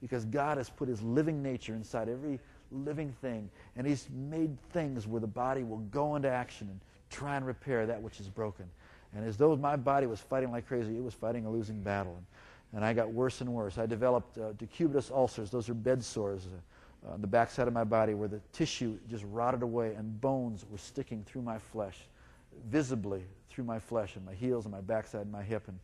[0.00, 2.38] Because God has put his living nature inside every
[2.70, 7.36] living thing, and he's made things where the body will go into action and try
[7.36, 8.66] and repair that which is broken.
[9.14, 12.14] And as though my body was fighting like crazy, it was fighting a losing battle.
[12.16, 12.26] And,
[12.74, 13.78] and I got worse and worse.
[13.78, 15.50] I developed uh, decubitus ulcers.
[15.50, 16.46] Those are bed sores
[17.06, 20.66] uh, on the backside of my body where the tissue just rotted away and bones
[20.70, 21.96] were sticking through my flesh,
[22.70, 23.24] visibly
[23.58, 25.66] through my flesh and my heels and my backside and my hip.
[25.66, 25.76] And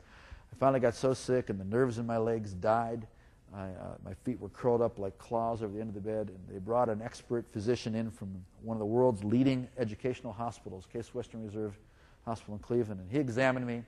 [0.52, 3.04] I finally got so sick, and the nerves in my legs died.
[3.52, 6.28] I, uh, my feet were curled up like claws over the end of the bed,
[6.28, 8.32] and they brought an expert physician in from
[8.62, 11.76] one of the world's leading educational hospitals, Case Western Reserve
[12.24, 13.82] Hospital in Cleveland, and he examined me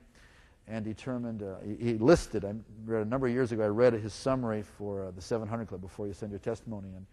[0.67, 3.93] and determined, uh, he, he, listed, I read a number of years ago, I read
[3.93, 7.07] his summary for uh, the 700 Club before you send your testimony in.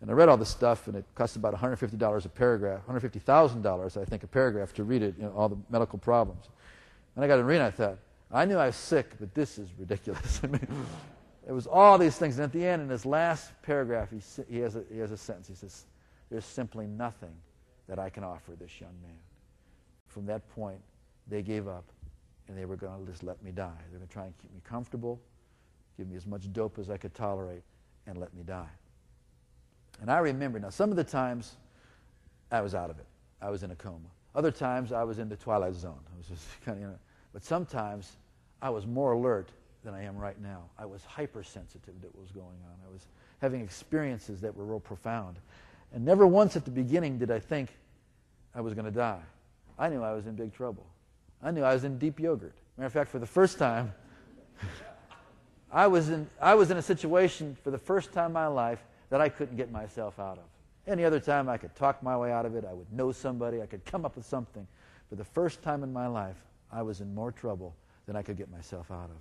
[0.00, 4.04] And I read all this stuff, and it cost about $150 a paragraph, $150,000, I
[4.04, 6.48] think, a paragraph to read it, you know, all the medical problems.
[7.16, 7.98] And I got in read it, I thought,
[8.30, 10.40] I knew I was sick, but this is ridiculous.
[10.44, 10.66] I mean,
[11.46, 12.36] it was all these things.
[12.36, 15.16] And at the end, in his last paragraph, he, he, has a, he has a
[15.16, 15.48] sentence.
[15.48, 15.84] He says,
[16.30, 17.34] There's simply nothing
[17.88, 19.16] that I can offer this young man.
[20.08, 20.80] From that point,
[21.28, 21.84] they gave up
[22.48, 23.70] and they were going to just let me die.
[23.88, 25.20] They were going to try and keep me comfortable,
[25.96, 27.62] give me as much dope as I could tolerate,
[28.06, 28.68] and let me die.
[30.00, 31.56] And I remember, now, some of the times
[32.50, 33.06] I was out of it.
[33.40, 34.08] I was in a coma.
[34.34, 36.00] Other times I was in the twilight zone.
[36.12, 36.98] I was just kind of, you know,
[37.32, 38.16] but sometimes
[38.60, 39.50] I was more alert
[39.84, 40.62] than I am right now.
[40.78, 42.74] I was hypersensitive to what was going on.
[42.88, 43.06] I was
[43.40, 45.36] having experiences that were real profound.
[45.92, 47.70] And never once at the beginning did I think
[48.54, 49.20] I was going to die.
[49.78, 50.86] I knew I was in big trouble.
[51.42, 52.54] I knew I was in deep yogurt.
[52.76, 53.92] Matter of fact, for the first time,
[55.70, 58.80] I was, in, I was in a situation for the first time in my life
[59.10, 60.44] that I couldn't get myself out of.
[60.86, 63.62] Any other time I could talk my way out of it, I would know somebody,
[63.62, 64.66] I could come up with something.
[65.08, 66.36] For the first time in my life,
[66.72, 67.74] I was in more trouble
[68.06, 69.16] than I could get myself out of.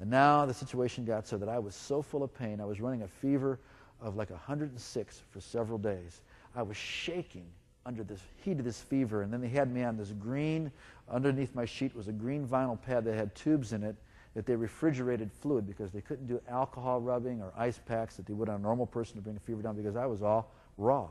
[0.00, 2.80] And now the situation got so that I was so full of pain, I was
[2.80, 3.58] running a fever
[4.00, 6.20] of like 106 for several days.
[6.54, 7.46] I was shaking
[7.86, 9.22] under the heat of this fever.
[9.22, 10.70] And then they had me on this green,
[11.08, 13.96] underneath my sheet was a green vinyl pad that had tubes in it
[14.34, 18.32] that they refrigerated fluid because they couldn't do alcohol rubbing or ice packs that they
[18.32, 21.08] would on a normal person to bring the fever down because I was all raw.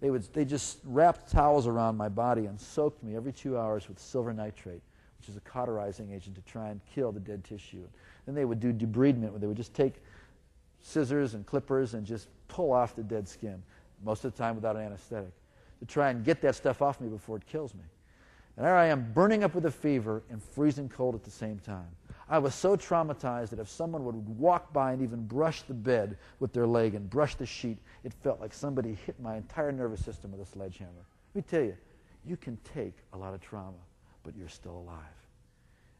[0.00, 3.88] They, would, they just wrapped towels around my body and soaked me every two hours
[3.88, 4.82] with silver nitrate,
[5.18, 7.86] which is a cauterizing agent to try and kill the dead tissue.
[8.26, 10.02] Then they would do debridement, where they would just take
[10.82, 13.62] scissors and clippers and just pull off the dead skin,
[14.04, 15.32] most of the time without an anesthetic
[15.80, 17.84] to try and get that stuff off me before it kills me.
[18.56, 21.58] And there I am, burning up with a fever and freezing cold at the same
[21.58, 21.88] time.
[22.28, 26.18] I was so traumatized that if someone would walk by and even brush the bed
[26.40, 30.04] with their leg and brush the sheet, it felt like somebody hit my entire nervous
[30.04, 31.06] system with a sledgehammer.
[31.34, 31.76] Let me tell you,
[32.24, 33.78] you can take a lot of trauma,
[34.24, 34.96] but you're still alive.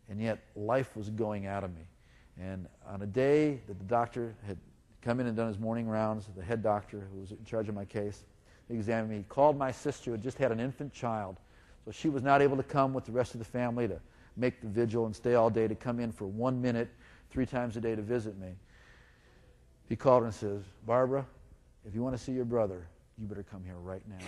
[0.09, 1.83] And yet, life was going out of me.
[2.41, 4.59] And on a day that the doctor had
[5.03, 7.75] come in and done his morning rounds, the head doctor who was in charge of
[7.77, 8.25] my case,
[8.69, 9.19] examined me.
[9.19, 11.37] He called my sister who had just had an infant child.
[11.85, 14.01] So she was not able to come with the rest of the family to
[14.37, 16.89] make the vigil and stay all day to come in for one minute,
[17.31, 18.53] three times a day to visit me.
[19.89, 21.25] He called and says, Barbara,
[21.87, 22.87] if you want to see your brother,
[23.19, 24.25] you better come here right now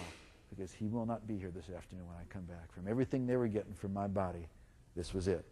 [0.51, 2.73] because he will not be here this afternoon when I come back.
[2.73, 4.47] From everything they were getting from my body,
[4.97, 5.45] this was it.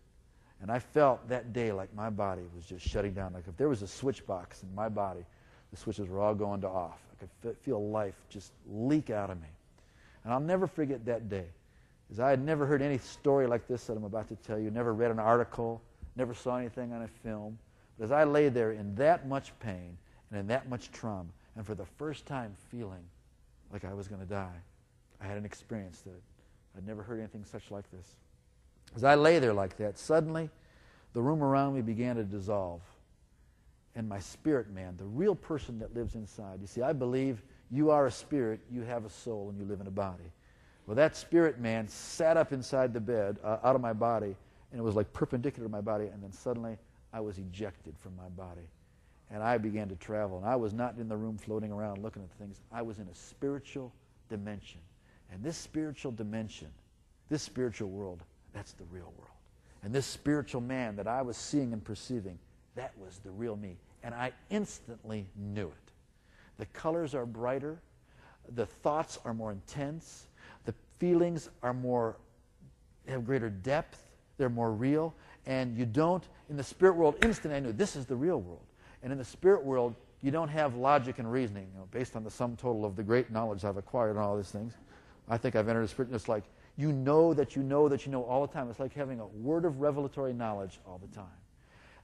[0.63, 3.33] And I felt that day like my body was just shutting down.
[3.35, 5.25] Like if there was a switch box in my body,
[5.71, 6.99] the switches were all going to off.
[7.13, 9.49] I could feel life just leak out of me.
[10.25, 11.47] And I'll never forget that day.
[12.07, 14.71] Because I had never heard any story like this that I'm about to tell you,
[14.71, 15.83] never read an article,
[16.15, 17.59] never saw anything on a film.
[17.99, 19.97] But as I lay there in that much pain
[20.31, 23.03] and in that much trauma, and for the first time feeling
[23.73, 24.61] like I was going to die,
[25.21, 26.21] I had an experience that
[26.77, 28.15] I'd never heard anything such like this.
[28.95, 30.51] As I lay there like that, suddenly
[31.13, 32.83] the room around me began to dissolve
[33.97, 36.61] and my spirit man, the real person that lives inside.
[36.61, 39.81] You see, I believe you are a spirit, you have a soul, and you live
[39.81, 40.31] in a body.
[40.87, 44.37] Well, that spirit man sat up inside the bed, uh, out of my body,
[44.71, 46.77] and it was like perpendicular to my body, and then suddenly
[47.13, 48.69] I was ejected from my body.
[49.31, 50.39] And I began to travel.
[50.39, 52.61] And I was not in the room floating around looking at things.
[52.71, 53.93] I was in a spiritual
[54.29, 54.81] dimension.
[55.33, 56.69] And this spiritual dimension,
[57.29, 58.23] this spiritual world,
[58.53, 59.31] that's the real world.
[59.83, 62.39] And this spiritual man that I was seeing and perceiving,
[62.77, 65.93] that was the real me and I instantly knew it.
[66.59, 67.81] The colors are brighter,
[68.55, 70.26] the thoughts are more intense,
[70.99, 72.17] feelings are more,
[73.09, 74.03] have greater depth,
[74.39, 75.15] they're more real,
[75.47, 78.67] and you don't, in the spirit world, instantly I knew this is the real world.
[79.03, 82.25] And in the spirit world, you don't have logic and reasoning, you know, based on
[82.25, 84.73] the sum total of the great knowledge I've acquired and all these things.
[85.29, 86.45] I think I've entered a spirit, it's like
[86.77, 88.69] you know that you know that you know all the time.
[88.71, 91.27] It's like having a word of revelatory knowledge all the time.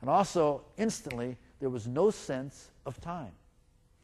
[0.00, 3.30] And also, instantly, there was no sense of time.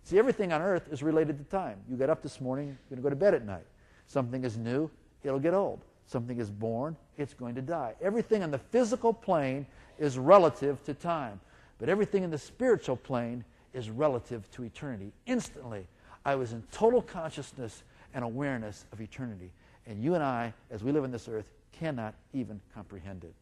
[0.04, 1.78] See, everything on earth is related to time.
[1.88, 3.66] You get up this morning, you're going to go to bed at night.
[4.08, 4.90] Something is new,
[5.22, 5.80] it'll get old.
[6.06, 7.94] Something is born, it's going to die.
[8.00, 9.66] Everything on the physical plane
[9.98, 11.38] is relative to time,
[11.78, 13.44] but everything in the spiritual plane
[13.74, 15.12] is relative to eternity.
[15.26, 15.86] Instantly,
[16.24, 17.82] I was in total consciousness
[18.14, 19.50] and awareness of eternity.
[19.86, 23.34] And you and I, as we live on this earth, cannot even comprehend it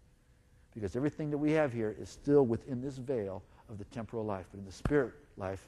[0.75, 4.45] because everything that we have here is still within this veil of the temporal life.
[4.51, 5.67] But in the spirit life,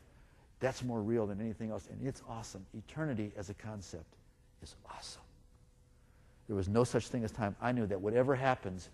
[0.60, 1.88] that's more real than anything else.
[1.90, 2.66] And it's awesome.
[2.76, 4.04] Eternity as a concept
[4.62, 5.22] is awesome.
[6.46, 7.54] There was no such thing as time.
[7.60, 8.88] I knew that whatever happens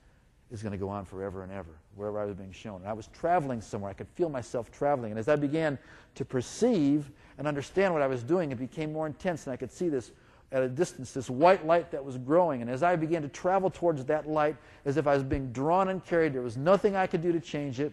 [0.50, 2.80] is going to go on forever and ever, wherever I was being shown.
[2.80, 3.90] And I was traveling somewhere.
[3.90, 5.12] I could feel myself traveling.
[5.12, 5.78] And as I began
[6.16, 9.46] to perceive and understand what I was doing, it became more intense.
[9.46, 10.12] And I could see this
[10.52, 12.60] at a distance, this white light that was growing.
[12.60, 15.88] And as I began to travel towards that light, as if I was being drawn
[15.88, 17.92] and carried, there was nothing I could do to change it.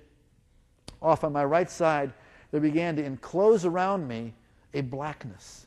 [1.01, 2.13] Off on my right side,
[2.51, 4.33] there began to enclose around me
[4.73, 5.65] a blackness.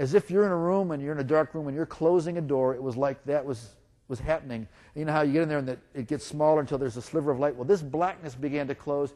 [0.00, 2.38] As if you're in a room and you're in a dark room and you're closing
[2.38, 3.72] a door, it was like that was,
[4.08, 4.66] was happening.
[4.94, 7.02] You know how you get in there and that it gets smaller until there's a
[7.02, 7.54] sliver of light?
[7.54, 9.12] Well, this blackness began to close,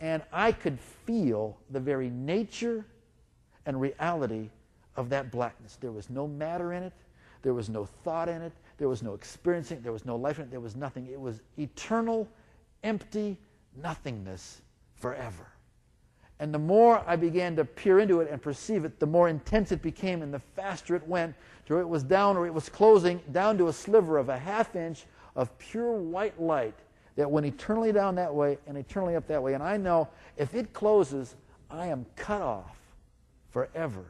[0.00, 2.84] and I could feel the very nature
[3.64, 4.50] and reality
[4.96, 5.78] of that blackness.
[5.80, 6.94] There was no matter in it,
[7.42, 10.46] there was no thought in it, there was no experiencing, there was no life in
[10.46, 11.06] it, there was nothing.
[11.06, 12.26] It was eternal,
[12.82, 13.38] empty
[13.76, 14.62] nothingness
[14.96, 15.53] forever.
[16.40, 19.70] And the more I began to peer into it and perceive it, the more intense
[19.72, 21.34] it became and the faster it went
[21.66, 24.74] till it was down or it was closing down to a sliver of a half
[24.74, 26.74] inch of pure white light
[27.16, 29.54] that went eternally down that way and eternally up that way.
[29.54, 31.36] And I know if it closes,
[31.70, 32.76] I am cut off
[33.50, 34.04] forever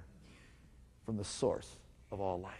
[1.05, 1.77] from the source
[2.11, 2.53] of all life.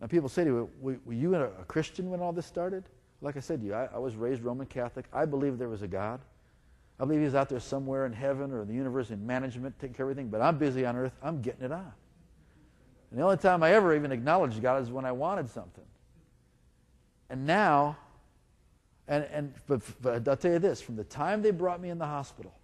[0.00, 2.84] Now, people say to me, were, you a, Christian when all this started?
[3.22, 5.06] Like I said to you, I, I was raised Roman Catholic.
[5.12, 6.20] I believe there was a God.
[6.98, 9.94] I believe he's out there somewhere in heaven or in the universe in management, taking
[9.94, 11.12] care of everything, but I'm busy on earth.
[11.22, 11.92] I'm getting it on.
[13.10, 15.84] And the only time I ever even acknowledged God is when I wanted something.
[17.28, 17.96] And now,
[19.08, 21.98] and, and but, but I'll tell you this from the time they brought me in
[21.98, 22.54] the hospital,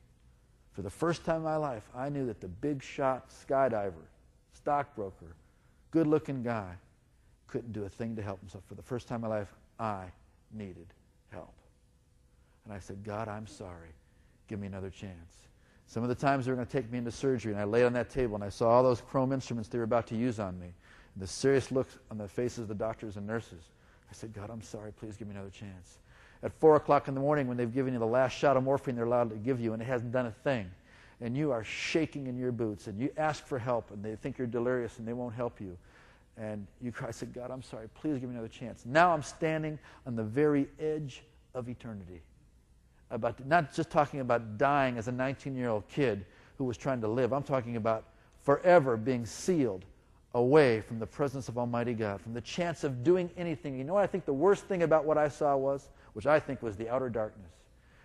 [0.73, 3.93] for the first time in my life, I knew that the big shot skydiver,
[4.55, 5.37] stockbroker,
[5.91, 6.73] good looking guy
[7.49, 8.65] couldn't do a thing to help himself.
[8.67, 10.05] For the first time in my life, I
[10.53, 10.87] needed
[11.31, 11.53] help.
[12.65, 13.91] And I said, God, I'm sorry.
[14.53, 15.47] Give me another chance.
[15.87, 17.85] Some of the times they were going to take me into surgery, and I laid
[17.85, 20.39] on that table and I saw all those chrome instruments they were about to use
[20.39, 20.67] on me.
[20.67, 23.63] And the serious looks on the faces of the doctors and nurses.
[24.11, 24.93] I said, God, I'm sorry.
[24.93, 25.97] Please give me another chance.
[26.43, 28.95] At 4 o'clock in the morning, when they've given you the last shot of morphine
[28.95, 30.71] they're allowed to give you, and it hasn't done a thing,
[31.23, 34.37] and you are shaking in your boots, and you ask for help, and they think
[34.37, 35.79] you're delirious and they won't help you.
[36.37, 37.89] And you cry, I said, God, I'm sorry.
[37.95, 38.85] Please give me another chance.
[38.85, 41.23] Now I'm standing on the very edge
[41.55, 42.21] of eternity
[43.13, 46.25] about not just talking about dying as a 19 year old kid
[46.59, 47.33] who was trying to live.
[47.33, 48.05] I'm talking about
[48.41, 49.85] forever being sealed
[50.35, 53.77] away from the presence of Almighty God, from the chance of doing anything.
[53.77, 56.41] You know what I think the worst thing about what I saw was, which I
[56.41, 57.53] think was the outer darkness,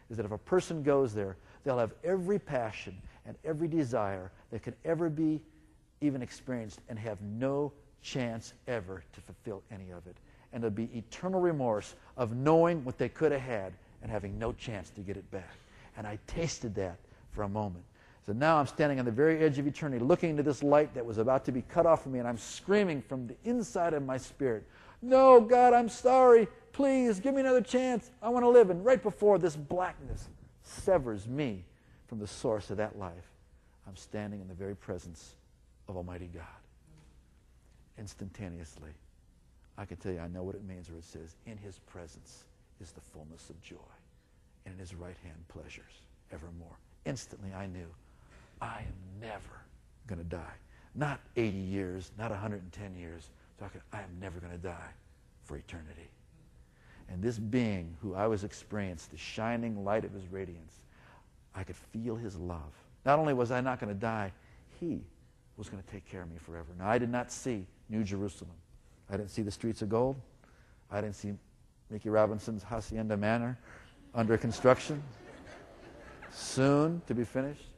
[0.09, 4.61] is that if a person goes there, they'll have every passion and every desire that
[4.61, 5.41] could ever be
[6.01, 10.17] even experienced and have no chance ever to fulfill any of it.
[10.51, 14.51] And there'll be eternal remorse of knowing what they could have had and having no
[14.53, 15.55] chance to get it back.
[15.97, 16.97] And I tasted that
[17.31, 17.83] for a moment.
[18.25, 21.05] So now I'm standing on the very edge of eternity, looking into this light that
[21.05, 24.03] was about to be cut off from me, and I'm screaming from the inside of
[24.03, 24.67] my spirit,
[25.01, 26.47] No, God, I'm sorry.
[26.73, 28.11] Please give me another chance.
[28.21, 28.69] I want to live.
[28.69, 30.27] And right before this blackness
[30.63, 31.63] severs me
[32.07, 33.31] from the source of that life,
[33.87, 35.35] I'm standing in the very presence
[35.87, 36.43] of Almighty God.
[37.97, 38.91] Instantaneously,
[39.77, 42.43] I can tell you, I know what it means where it says, In His presence
[42.81, 43.75] is the fullness of joy,
[44.65, 46.77] and in his right hand pleasures evermore.
[47.05, 47.87] Instantly I knew
[48.61, 49.61] I am never
[50.07, 50.55] going to die.
[50.95, 53.29] Not 80 years, not 110 years.
[53.59, 54.91] Talking, I am never going to die
[55.43, 56.09] for eternity.
[57.09, 60.83] And this being who I was experiencing, the shining light of his radiance,
[61.55, 62.73] I could feel his love.
[63.05, 64.31] Not only was I not going to die,
[64.79, 65.01] he
[65.55, 66.67] was going to take care of me forever.
[66.77, 68.53] Now, I did not see New Jerusalem.
[69.09, 70.19] I didn't see the streets of gold.
[70.91, 71.33] I didn't see
[71.89, 73.57] Mickey Robinson's Hacienda Manor
[74.13, 75.01] under construction,
[76.31, 77.69] soon to be finished.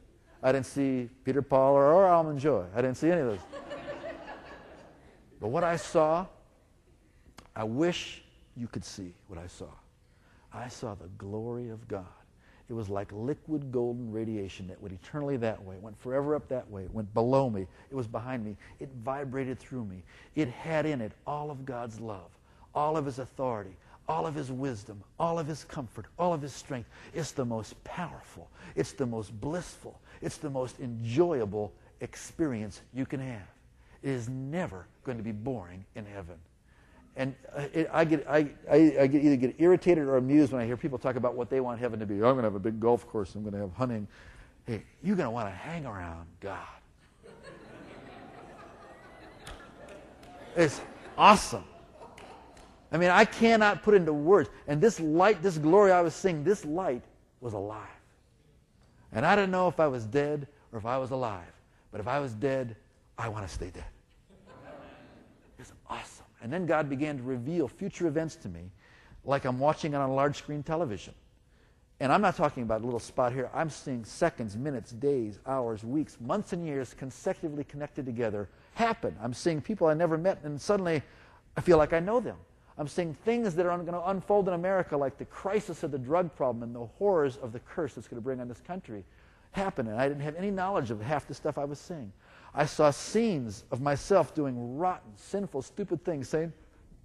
[0.42, 2.64] I didn't see Peter Paul or, or Almond Joy.
[2.74, 3.40] I didn't see any of those.
[5.40, 6.26] but what I saw,
[7.54, 8.22] I wish
[8.56, 9.68] you could see what I saw.
[10.52, 12.06] I saw the glory of God.
[12.68, 16.70] It was like liquid golden radiation that went eternally that way, went forever up that
[16.70, 20.04] way, went below me, it was behind me, it vibrated through me.
[20.36, 22.30] It had in it all of God's love,
[22.72, 23.74] all of His authority,
[24.10, 26.88] all of his wisdom, all of his comfort, all of his strength.
[27.14, 33.20] It's the most powerful, it's the most blissful, it's the most enjoyable experience you can
[33.20, 33.46] have.
[34.02, 36.34] It is never going to be boring in heaven.
[37.14, 40.66] And uh, I, get, I, I, I get either get irritated or amused when I
[40.66, 42.14] hear people talk about what they want heaven to be.
[42.14, 43.36] I'm going to have a big golf course.
[43.36, 44.08] I'm going to have hunting.
[44.66, 46.58] Hey, you're going to want to hang around God.
[50.56, 50.80] It's
[51.16, 51.62] awesome.
[52.92, 54.50] I mean, I cannot put into words.
[54.66, 57.02] And this light, this glory I was seeing, this light
[57.40, 57.86] was alive.
[59.12, 61.52] And I didn't know if I was dead or if I was alive.
[61.92, 62.76] But if I was dead,
[63.18, 63.84] I want to stay dead.
[65.58, 66.24] It's awesome.
[66.42, 68.70] And then God began to reveal future events to me
[69.24, 71.14] like I'm watching it on a large screen television.
[72.00, 73.50] And I'm not talking about a little spot here.
[73.52, 79.14] I'm seeing seconds, minutes, days, hours, weeks, months, and years consecutively connected together happen.
[79.22, 81.02] I'm seeing people I never met, and suddenly
[81.58, 82.36] I feel like I know them.
[82.80, 85.98] I'm seeing things that are going to unfold in America, like the crisis of the
[85.98, 89.04] drug problem and the horrors of the curse that's going to bring on this country,
[89.50, 89.86] happen.
[89.86, 92.10] And I didn't have any knowledge of half the stuff I was seeing.
[92.54, 96.54] I saw scenes of myself doing rotten, sinful, stupid things, saying,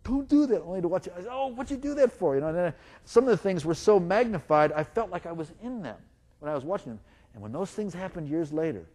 [0.05, 1.13] don't do that, only to watch it.
[1.17, 2.35] I said, oh, what'd you do that for?
[2.35, 2.73] You know, and then
[3.03, 5.97] some of the things were so magnified, I felt like I was in them
[6.39, 6.99] when I was watching them.
[7.33, 8.85] And when those things happened years later,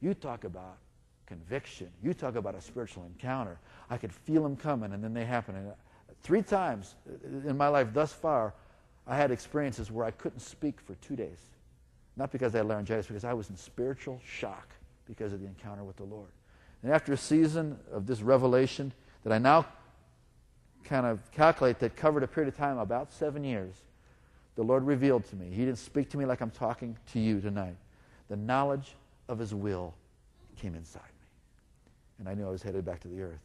[0.00, 0.78] you talk about
[1.26, 1.90] conviction.
[2.02, 3.58] You talk about a spiritual encounter.
[3.90, 5.54] I could feel them coming, and then they happen.
[5.54, 5.72] And
[6.22, 6.94] three times
[7.24, 8.54] in my life thus far,
[9.06, 11.38] I had experiences where I couldn't speak for two days.
[12.16, 14.68] Not because I had laryngitis, because I was in spiritual shock
[15.06, 16.28] because of the encounter with the Lord.
[16.82, 18.92] And after a season of this revelation
[19.24, 19.66] that I now
[20.84, 23.74] kind of calculate that covered a period of time about seven years,
[24.56, 25.50] the Lord revealed to me.
[25.50, 27.76] He didn't speak to me like I'm talking to you tonight.
[28.28, 28.94] The knowledge
[29.28, 29.94] of His will
[30.56, 31.26] came inside me.
[32.18, 33.40] And I knew I was headed back to the earth.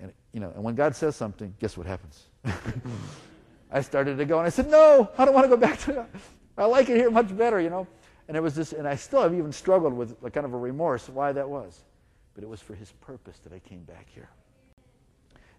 [0.00, 2.24] And, you know, and when God says something, guess what happens?
[3.70, 6.06] I started to go and I said, No, I don't want to go back to
[6.56, 7.86] I like it here much better, you know.
[8.26, 10.58] And it was this, and I still have even struggled with a kind of a
[10.58, 11.84] remorse why that was.
[12.34, 14.28] But it was for his purpose that I came back here.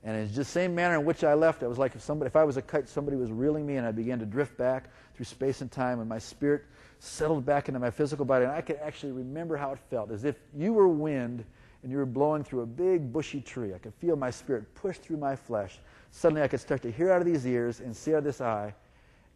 [0.03, 2.35] And in the same manner in which I left, it was like if somebody, if
[2.35, 5.25] I was a kite, somebody was reeling me, and I began to drift back through
[5.25, 6.63] space and time, and my spirit
[6.99, 10.23] settled back into my physical body, and I could actually remember how it felt, as
[10.23, 11.43] if you were wind
[11.83, 13.73] and you were blowing through a big bushy tree.
[13.73, 15.79] I could feel my spirit push through my flesh.
[16.11, 18.41] Suddenly, I could start to hear out of these ears and see out of this
[18.41, 18.73] eye,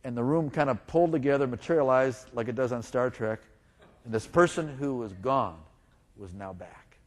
[0.03, 3.39] and the room kind of pulled together, materialized like it does on Star Trek,
[4.05, 5.59] and this person who was gone
[6.17, 6.97] was now back.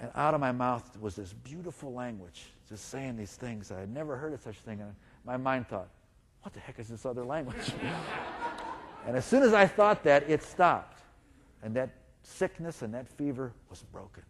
[0.00, 3.72] And out of my mouth was this beautiful language just saying these things.
[3.72, 4.80] I had never heard of such a thing.
[4.80, 5.88] And my mind thought,
[6.42, 7.72] what the heck is this other language?
[9.06, 11.00] and as soon as I thought that, it stopped.
[11.62, 11.90] And that
[12.22, 14.22] sickness and that fever was broken.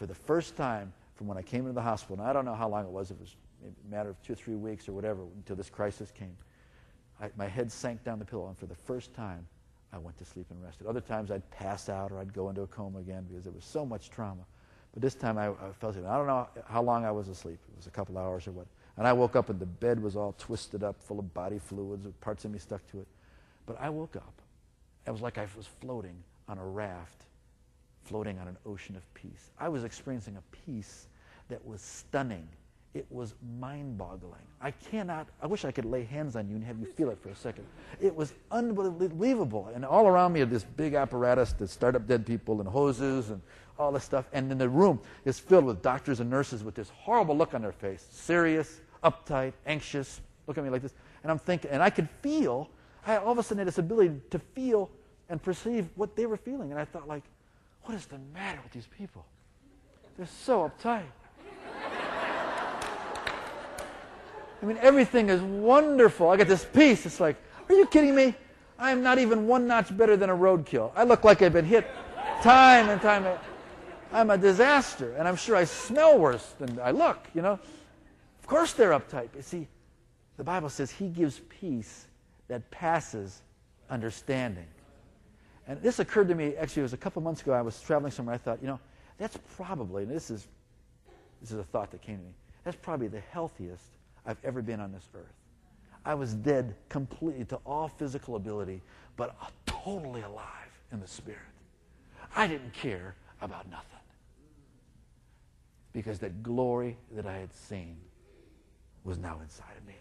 [0.00, 2.54] For the first time from when I came into the hospital, and I don't know
[2.54, 5.24] how long it was, it was a matter of two or three weeks or whatever
[5.36, 6.34] until this crisis came,
[7.20, 8.48] I, my head sank down the pillow.
[8.48, 9.46] And for the first time,
[9.92, 10.86] I went to sleep and rested.
[10.86, 13.66] Other times I'd pass out or I'd go into a coma again because there was
[13.66, 14.40] so much trauma.
[14.94, 16.06] But this time I, I fell asleep.
[16.08, 17.58] I don't know how long I was asleep.
[17.70, 18.68] It was a couple hours or what.
[18.96, 22.06] And I woke up and the bed was all twisted up, full of body fluids,
[22.06, 23.06] with parts of me stuck to it.
[23.66, 24.32] But I woke up.
[25.06, 26.16] It was like I was floating
[26.48, 27.26] on a raft,
[28.04, 29.50] floating on an ocean of peace.
[29.58, 31.06] I was experiencing a peace
[31.48, 32.48] that was stunning
[32.92, 34.42] it was mind boggling.
[34.60, 37.18] I cannot, I wish I could lay hands on you and have you feel it
[37.22, 37.64] for a second.
[38.00, 39.70] It was unbelievable.
[39.74, 43.30] And all around me are this big apparatus to start up dead people and hoses
[43.30, 43.40] and
[43.78, 44.24] all this stuff.
[44.32, 47.62] And then the room is filled with doctors and nurses with this horrible look on
[47.62, 50.94] their face serious, uptight, anxious, look at me like this.
[51.22, 52.68] And I'm thinking, and I could feel,
[53.06, 54.90] I all of a sudden had this ability to feel
[55.28, 56.72] and perceive what they were feeling.
[56.72, 57.22] And I thought, like,
[57.90, 59.26] what is the matter with these people?
[60.16, 61.02] They're so uptight.
[64.62, 66.30] I mean, everything is wonderful.
[66.30, 67.04] I get this peace.
[67.04, 67.34] It's like,
[67.68, 68.36] are you kidding me?
[68.78, 70.92] I am not even one notch better than a roadkill.
[70.94, 71.84] I look like I've been hit
[72.42, 73.26] time and time.
[74.12, 77.58] I'm a disaster, and I'm sure I smell worse than I look, you know.
[78.38, 79.30] Of course they're uptight.
[79.32, 79.66] But see,
[80.36, 82.06] the Bible says he gives peace
[82.46, 83.42] that passes
[83.90, 84.66] understanding.
[85.70, 87.52] And this occurred to me, actually, it was a couple months ago.
[87.52, 88.34] I was traveling somewhere.
[88.34, 88.80] I thought, you know,
[89.18, 90.48] that's probably, and this is,
[91.40, 92.32] this is a thought that came to me,
[92.64, 93.84] that's probably the healthiest
[94.26, 95.32] I've ever been on this earth.
[96.04, 98.82] I was dead completely to all physical ability,
[99.16, 100.44] but totally alive
[100.90, 101.38] in the spirit.
[102.34, 103.86] I didn't care about nothing
[105.92, 107.96] because that glory that I had seen
[109.04, 109.94] was now inside of me.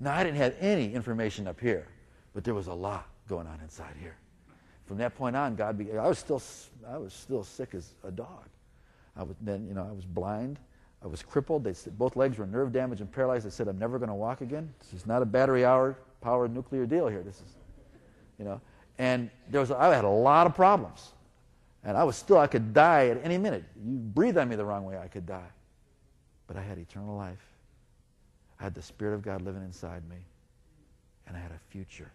[0.00, 1.88] Now, I didn't have any information up here,
[2.32, 4.16] but there was a lot going on inside here.
[4.86, 6.40] From that point on, God began, I was still,
[6.88, 8.48] I was still sick as a dog.
[9.16, 10.58] I was then, you know, I was blind.
[11.02, 11.64] I was crippled.
[11.64, 13.46] They said both legs were nerve damaged and paralyzed.
[13.46, 14.72] I said, I'm never going to walk again.
[14.80, 17.22] This is not a battery hour powered nuclear deal here.
[17.22, 17.56] This is,
[18.38, 18.60] you know.
[18.98, 21.12] And there was, I had a lot of problems.
[21.84, 23.64] And I was still, I could die at any minute.
[23.84, 25.48] You breathe on me the wrong way, I could die.
[26.46, 27.44] But I had eternal life.
[28.58, 30.16] I had the Spirit of God living inside me.
[31.26, 32.10] And I had a future.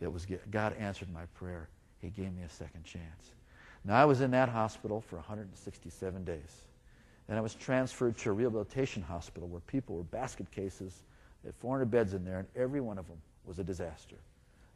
[0.00, 1.68] It was, God answered my prayer.
[2.00, 3.32] He gave me a second chance.
[3.84, 6.62] Now, I was in that hospital for 167 days.
[7.28, 11.02] And I was transferred to a rehabilitation hospital where people were basket cases,
[11.42, 14.16] they had 400 beds in there, and every one of them was a disaster.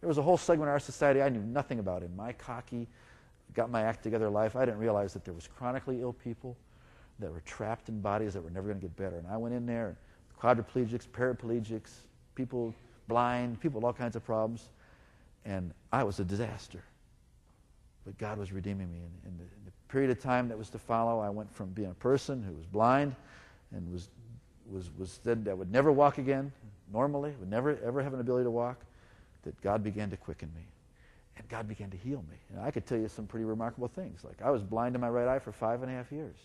[0.00, 2.02] There was a whole segment of our society I knew nothing about.
[2.02, 2.88] In my cocky,
[3.54, 6.56] got my act together life, I didn't realize that there was chronically ill people
[7.18, 9.16] that were trapped in bodies that were never going to get better.
[9.16, 9.96] And I went in there,
[10.40, 11.90] quadriplegics, paraplegics,
[12.34, 12.74] people
[13.08, 14.70] blind, people with all kinds of problems,
[15.44, 16.82] and I was a disaster.
[18.04, 18.98] But God was redeeming me.
[18.98, 21.70] And in the, in the period of time that was to follow, I went from
[21.70, 23.14] being a person who was blind
[23.74, 24.08] and was,
[24.70, 26.52] was, was said I would never walk again
[26.92, 28.78] normally, would never ever have an ability to walk,
[29.44, 30.62] that God began to quicken me.
[31.36, 32.36] And God began to heal me.
[32.50, 34.22] And I could tell you some pretty remarkable things.
[34.24, 36.36] Like I was blind in my right eye for five and a half years.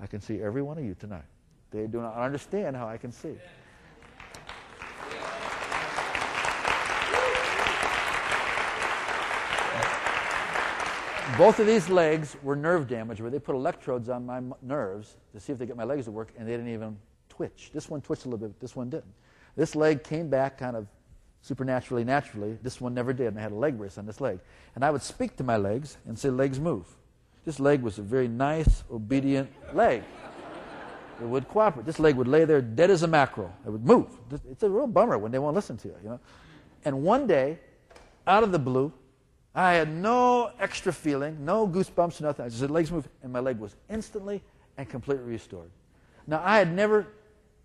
[0.00, 1.24] I can see every one of you tonight.
[1.70, 3.34] They do not understand how I can see.
[11.36, 15.40] Both of these legs were nerve damage where they put electrodes on my nerves to
[15.40, 16.96] see if they get my legs to work, and they didn't even
[17.28, 17.70] twitch.
[17.74, 19.12] This one twitched a little bit, this one didn't.
[19.56, 20.86] This leg came back kind of
[21.42, 22.56] supernaturally, naturally.
[22.62, 24.38] This one never did, and I had a leg brace on this leg.
[24.76, 26.86] And I would speak to my legs and say, Legs move.
[27.44, 30.02] This leg was a very nice, obedient leg.
[31.20, 31.84] It would cooperate.
[31.84, 33.52] This leg would lay there dead as a mackerel.
[33.66, 34.06] It would move.
[34.50, 36.20] It's a real bummer when they won't listen to you, you know.
[36.84, 37.58] And one day,
[38.26, 38.92] out of the blue,
[39.54, 42.44] I had no extra feeling, no goosebumps, nothing.
[42.44, 44.42] I just said, legs move, and my leg was instantly
[44.76, 45.70] and completely restored.
[46.26, 47.06] Now, I had never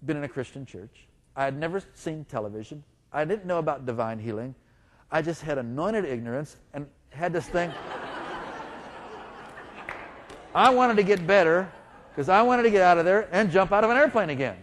[0.05, 1.07] been in a Christian church.
[1.35, 2.83] I had never seen television.
[3.11, 4.53] I didn't know about divine healing.
[5.11, 7.71] I just had anointed ignorance and had this thing.
[10.53, 11.71] I wanted to get better
[12.11, 14.57] because I wanted to get out of there and jump out of an airplane again.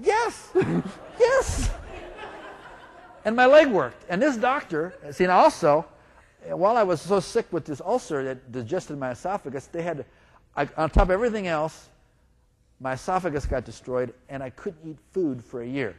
[0.00, 0.50] Yes,
[1.20, 1.70] yes.
[3.24, 4.04] And my leg worked.
[4.08, 5.86] And this doctor, see, and also,
[6.44, 10.04] eh, while I was so sick with this ulcer that digested my esophagus, they had,
[10.56, 11.88] I, on top of everything else,
[12.80, 15.96] my esophagus got destroyed and I couldn't eat food for a year.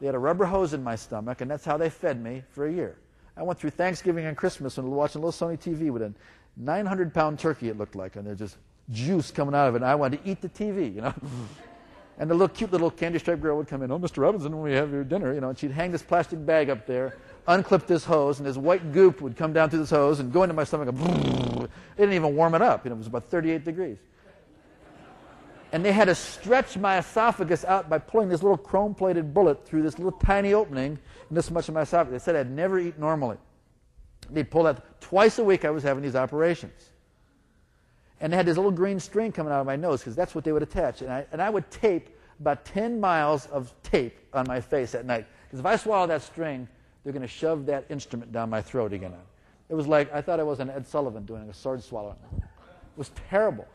[0.00, 2.66] They had a rubber hose in my stomach, and that's how they fed me for
[2.66, 2.96] a year.
[3.36, 6.12] I went through Thanksgiving and Christmas and watching little Sony TV with a
[6.56, 8.56] 900 pound turkey, it looked like, and there's just
[8.90, 9.78] juice coming out of it.
[9.78, 11.14] And I wanted to eat the TV, you know.
[12.18, 14.18] and the little cute little candy striped girl would come in, oh, Mr.
[14.22, 16.86] Robinson, when we have your dinner, you know, and she'd hang this plastic bag up
[16.86, 17.16] there,
[17.48, 20.44] unclip this hose, and this white goop would come down through this hose and go
[20.44, 20.88] into my stomach.
[20.88, 20.98] And
[21.64, 22.84] it didn't even warm it up.
[22.84, 23.98] You know, it was about 38 degrees.
[25.72, 29.66] And they had to stretch my esophagus out by pulling this little chrome plated bullet
[29.66, 30.96] through this little tiny opening
[31.28, 32.22] in this much of my esophagus.
[32.22, 33.38] They said I'd never eat normally.
[34.30, 36.90] They'd pull that twice a week I was having these operations.
[38.24, 40.44] And they had this little green string coming out of my nose because that's what
[40.44, 41.02] they would attach.
[41.02, 42.08] And I, and I would tape
[42.40, 45.26] about 10 miles of tape on my face at night.
[45.44, 46.66] Because if I swallow that string,
[47.02, 49.12] they're going to shove that instrument down my throat again.
[49.68, 52.16] It was like I thought I was an Ed Sullivan doing a sword swallow.
[52.38, 52.42] It
[52.96, 53.68] was terrible.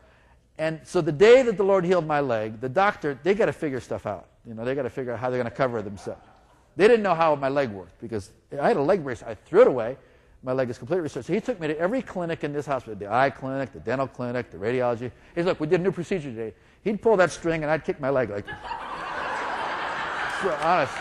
[0.58, 3.52] And so the day that the Lord healed my leg, the doctor, they got to
[3.52, 4.26] figure stuff out.
[4.44, 6.26] You know, they got to figure out how they're going to cover themselves.
[6.74, 9.22] They didn't know how my leg worked because I had a leg brace.
[9.22, 9.96] I threw it away
[10.42, 11.26] my leg is completely restored.
[11.26, 14.06] So he took me to every clinic in this hospital the eye clinic, the dental
[14.06, 15.10] clinic, the radiology.
[15.34, 16.54] He said, Look, we did a new procedure today.
[16.82, 18.46] He'd pull that string and I'd kick my leg like
[20.42, 20.94] so, honest.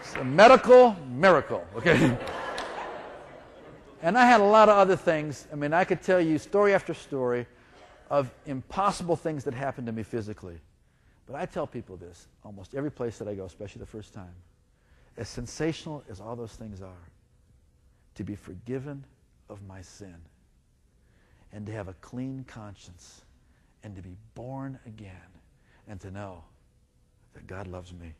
[0.00, 2.16] It's a medical miracle, okay?
[4.02, 5.48] and I had a lot of other things.
[5.52, 7.46] I mean, I could tell you story after story
[8.10, 10.58] of impossible things that happened to me physically.
[11.26, 14.34] But I tell people this almost every place that I go, especially the first time
[15.16, 17.08] as sensational as all those things are,
[18.14, 19.04] to be forgiven
[19.48, 20.16] of my sin
[21.52, 23.22] and to have a clean conscience
[23.84, 25.10] and to be born again
[25.88, 26.42] and to know
[27.34, 28.12] that God loves me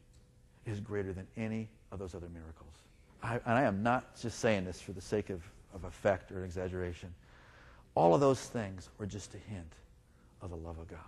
[0.66, 2.74] is greater than any of those other miracles.
[3.22, 5.42] I, and I am not just saying this for the sake of,
[5.74, 7.12] of effect or an exaggeration.
[7.94, 9.72] All of those things were just a hint
[10.40, 10.98] of the love of God.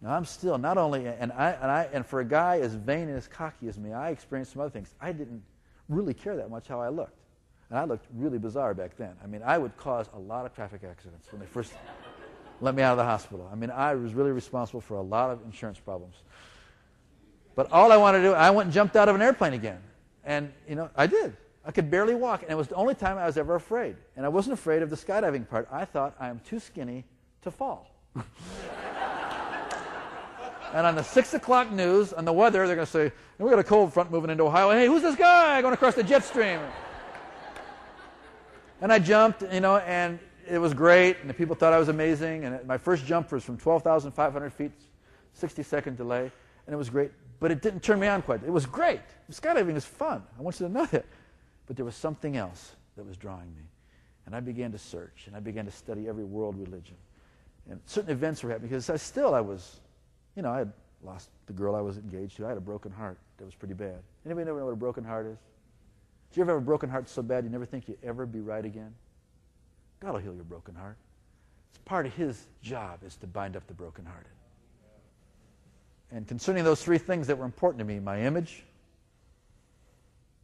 [0.00, 3.08] Now I'm still not only and I and I and for a guy as vain
[3.08, 4.94] and as cocky as me, I experienced some other things.
[5.00, 5.42] I didn't
[5.88, 7.18] really care that much how I looked.
[7.70, 9.14] And I looked really bizarre back then.
[9.22, 11.72] I mean, I would cause a lot of traffic accidents when they first
[12.60, 13.48] let me out of the hospital.
[13.52, 16.16] I mean, I was really responsible for a lot of insurance problems.
[17.54, 19.80] But all I wanted to do, I went and jumped out of an airplane again.
[20.24, 21.36] And, you know, I did.
[21.64, 22.42] I could barely walk.
[22.42, 23.96] And it was the only time I was ever afraid.
[24.16, 25.68] And I wasn't afraid of the skydiving part.
[25.70, 27.04] I thought I am too skinny
[27.42, 27.90] to fall.
[30.74, 33.58] And on the 6 o'clock news, on the weather, they're going to say, we got
[33.58, 34.70] a cold front moving into Ohio.
[34.70, 36.60] Hey, who's this guy going across the jet stream?
[38.80, 41.18] And I jumped, you know, and it was great.
[41.20, 42.44] And the people thought I was amazing.
[42.44, 44.72] And my first jump was from 12,500 feet,
[45.34, 46.30] 60 second delay.
[46.66, 47.10] And it was great.
[47.40, 48.42] But it didn't turn me on quite.
[48.42, 49.00] It was great.
[49.30, 50.22] Skydiving is fun.
[50.38, 51.06] I want you to know that.
[51.66, 53.62] But there was something else that was drawing me.
[54.26, 56.96] And I began to search, and I began to study every world religion.
[57.70, 59.80] And certain events were happening because I still, I was,
[60.36, 60.72] you know, I had
[61.02, 62.46] lost the girl I was engaged to.
[62.46, 63.98] I had a broken heart that was pretty bad.
[64.24, 65.38] Anybody ever know what a broken heart is?
[66.30, 68.40] Did you ever have a broken heart so bad you never think you'd ever be
[68.40, 68.94] right again?
[70.00, 70.96] God will heal your broken heart.
[71.70, 74.30] It's part of His job is to bind up the brokenhearted.
[76.10, 78.64] And concerning those three things that were important to me my image,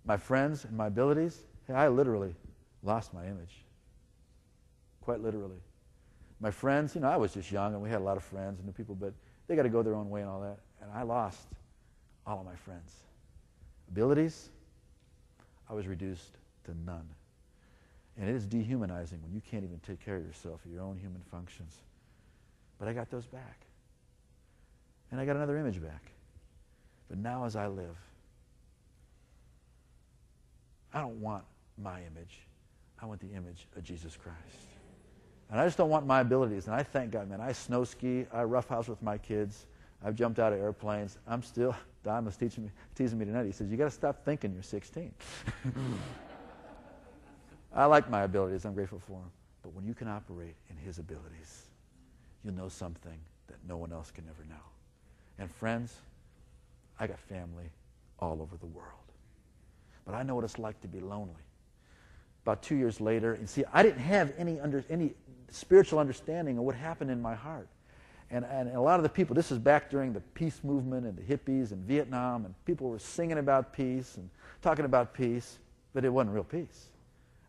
[0.04, 2.34] my friends, and my abilities hey, I literally
[2.82, 3.64] lost my image.
[5.00, 5.58] Quite literally.
[6.40, 8.58] My friends, you know, I was just young and we had a lot of friends
[8.58, 9.12] and new people, but
[9.46, 10.58] they got to go their own way and all that.
[10.80, 11.46] And I lost
[12.26, 12.92] all of my friends.
[13.88, 14.48] Abilities,
[15.68, 17.08] I was reduced to none.
[18.16, 21.20] And it is dehumanizing when you can't even take care of yourself, your own human
[21.30, 21.74] functions.
[22.78, 23.60] But I got those back.
[25.10, 26.10] And I got another image back.
[27.08, 27.96] But now as I live,
[30.92, 31.44] I don't want
[31.76, 32.40] my image.
[33.02, 34.73] I want the image of Jesus Christ.
[35.50, 36.66] And I just don't want my abilities.
[36.66, 37.40] And I thank God, man.
[37.40, 38.26] I snow ski.
[38.32, 39.66] I roughhouse with my kids.
[40.04, 41.18] I've jumped out of airplanes.
[41.26, 41.74] I'm still,
[42.04, 43.46] Don was teaching me, teasing me tonight.
[43.46, 45.12] He says, You got to stop thinking you're 16.
[47.74, 48.64] I like my abilities.
[48.64, 49.30] I'm grateful for them.
[49.62, 51.66] But when you can operate in His abilities,
[52.44, 53.18] you'll know something
[53.48, 54.60] that no one else can ever know.
[55.38, 55.94] And friends,
[57.00, 57.70] I got family
[58.18, 58.88] all over the world.
[60.04, 61.43] But I know what it's like to be lonely.
[62.44, 65.14] About two years later, and see, I didn't have any, under, any
[65.50, 67.68] spiritual understanding of what happened in my heart.
[68.30, 71.16] And, and a lot of the people, this is back during the peace movement and
[71.16, 74.28] the hippies and Vietnam, and people were singing about peace and
[74.60, 75.58] talking about peace,
[75.94, 76.88] but it wasn't real peace.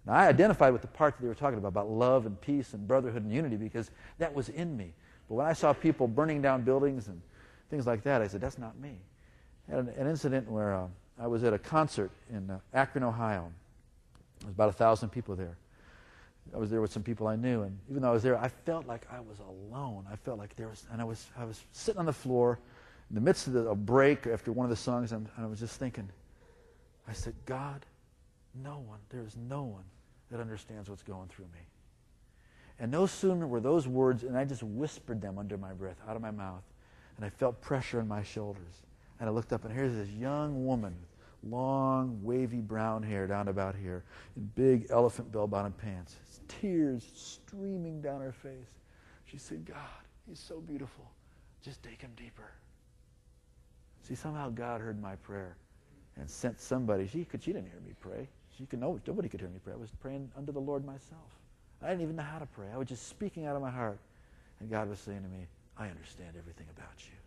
[0.06, 2.74] Now, I identified with the part that they were talking about, about love and peace
[2.74, 4.94] and brotherhood and unity, because that was in me.
[5.28, 7.22] But when I saw people burning down buildings and
[7.70, 9.00] things like that, I said, that's not me.
[9.68, 10.88] I had an, an incident where uh,
[11.20, 13.52] I was at a concert in uh, Akron, Ohio.
[14.40, 15.58] There was about a thousand people there.
[16.54, 18.50] I was there with some people I knew, and even though I was there, I
[18.50, 20.06] felt like I was alone.
[20.12, 22.60] I felt like there was, and I was, I was sitting on the floor
[23.10, 25.50] in the midst of the, a break after one of the songs, and, and I
[25.50, 26.08] was just thinking,
[27.08, 27.86] I said, God,
[28.64, 29.84] no one, there is no one
[30.32, 31.62] that understands what's going through me.
[32.80, 36.16] And no sooner were those words, and I just whispered them under my breath, out
[36.16, 36.64] of my mouth,
[37.18, 38.84] and I felt pressure on my shoulders.
[39.20, 40.94] And I looked up, and here's this young woman,
[41.50, 44.04] long, wavy brown hair down about here,
[44.36, 46.16] in big elephant bell bottom pants,
[46.48, 48.52] tears streaming down her face.
[49.26, 49.78] She said, God,
[50.28, 51.06] he's so beautiful.
[51.64, 52.52] Just take him deeper.
[54.04, 55.58] See, somehow God heard my prayer
[56.18, 57.08] and sent somebody.
[57.08, 58.28] She, could, she didn't hear me pray.
[58.58, 59.74] She could, no, nobody could hear me pray.
[59.74, 61.40] I was praying unto the Lord myself.
[61.82, 62.68] I didn't even know how to pray.
[62.74, 64.00] I was just speaking out of my heart.
[64.60, 65.46] And God was saying to me,
[65.78, 67.25] I understand everything about you.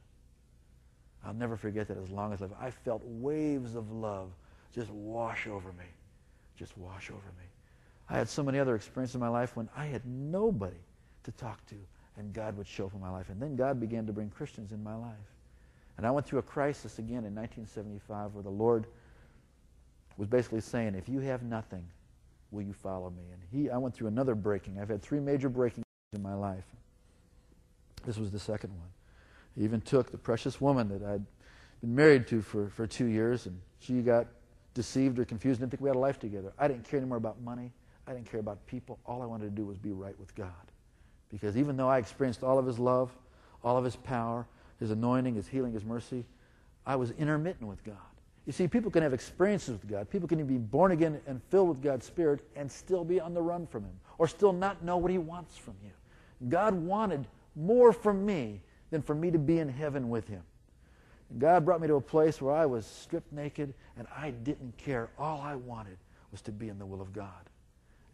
[1.25, 2.55] I'll never forget that as long as I live.
[2.61, 4.31] I felt waves of love
[4.75, 5.85] just wash over me.
[6.57, 7.45] Just wash over me.
[8.09, 10.77] I had so many other experiences in my life when I had nobody
[11.25, 11.75] to talk to,
[12.16, 13.29] and God would show up in my life.
[13.29, 15.12] And then God began to bring Christians in my life.
[15.97, 18.87] And I went through a crisis again in 1975 where the Lord
[20.16, 21.85] was basically saying, if you have nothing,
[22.51, 23.23] will you follow me?
[23.33, 24.79] And he, I went through another breaking.
[24.81, 26.64] I've had three major breakings in my life.
[28.05, 28.89] This was the second one.
[29.57, 31.25] He even took the precious woman that I'd
[31.81, 34.27] been married to for, for two years, and she got
[34.75, 36.53] deceived or confused, and didn't think we had a life together.
[36.59, 37.73] I didn't care anymore about money.
[38.07, 38.99] I didn't care about people.
[39.07, 40.53] All I wanted to do was be right with God.
[41.31, 43.11] Because even though I experienced all of His love,
[43.63, 44.47] all of His power,
[44.81, 46.25] His anointing, His healing, His mercy,
[46.87, 47.97] I was intermittent with God.
[48.47, 50.09] You see, people can have experiences with God.
[50.09, 53.43] People can be born again and filled with God's Spirit and still be on the
[53.43, 55.91] run from Him or still not know what He wants from you.
[56.49, 60.43] God wanted more from me than for me to be in heaven with Him.
[61.30, 64.76] And God brought me to a place where I was stripped naked and I didn't
[64.78, 65.11] care.
[65.18, 65.99] All I wanted
[66.32, 67.28] was to be in the will of God.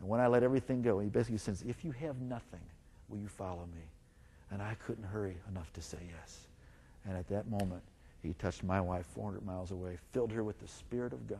[0.00, 2.60] And when I let everything go, He basically says, If you have nothing,
[3.08, 3.82] will you follow me?
[4.50, 6.46] And I couldn't hurry enough to say yes.
[7.06, 7.82] And at that moment,
[8.22, 11.38] He touched my wife 400 miles away, filled her with the Spirit of God.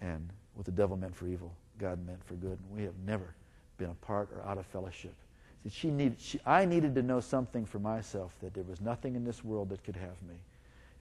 [0.00, 2.58] And what the devil meant for evil, God meant for good.
[2.58, 3.34] And we have never
[3.78, 5.14] been apart or out of fellowship
[5.62, 9.14] See, she needed, she, I needed to know something for myself that there was nothing
[9.14, 10.36] in this world that could have me.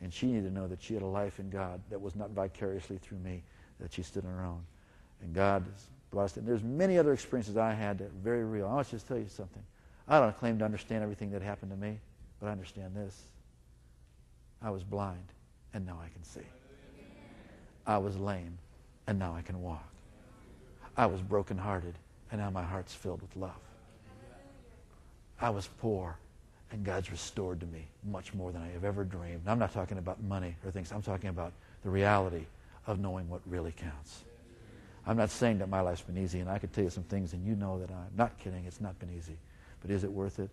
[0.01, 2.31] And she needed to know that she had a life in God that was not
[2.31, 3.43] vicariously through me,
[3.79, 4.63] that she stood on her own.
[5.21, 5.65] And God
[6.17, 6.37] us.
[6.37, 8.67] And there's many other experiences I had that are very real.
[8.67, 9.61] I want to just tell you something.
[10.07, 11.99] I don't claim to understand everything that happened to me,
[12.39, 13.21] but I understand this.
[14.61, 15.33] I was blind,
[15.73, 16.47] and now I can see.
[17.85, 18.57] I was lame,
[19.07, 19.87] and now I can walk.
[20.97, 21.93] I was brokenhearted,
[22.31, 23.51] and now my heart's filled with love.
[25.41, 26.17] I was poor,
[26.71, 29.41] and God's restored to me much more than I have ever dreamed.
[29.47, 30.91] I'm not talking about money or things.
[30.91, 32.45] I'm talking about the reality
[32.87, 34.23] of knowing what really counts.
[35.07, 37.33] I'm not saying that my life's been easy, and I could tell you some things,
[37.33, 38.65] and you know that I'm not kidding.
[38.65, 39.37] It's not been easy.
[39.81, 40.49] But is it worth it?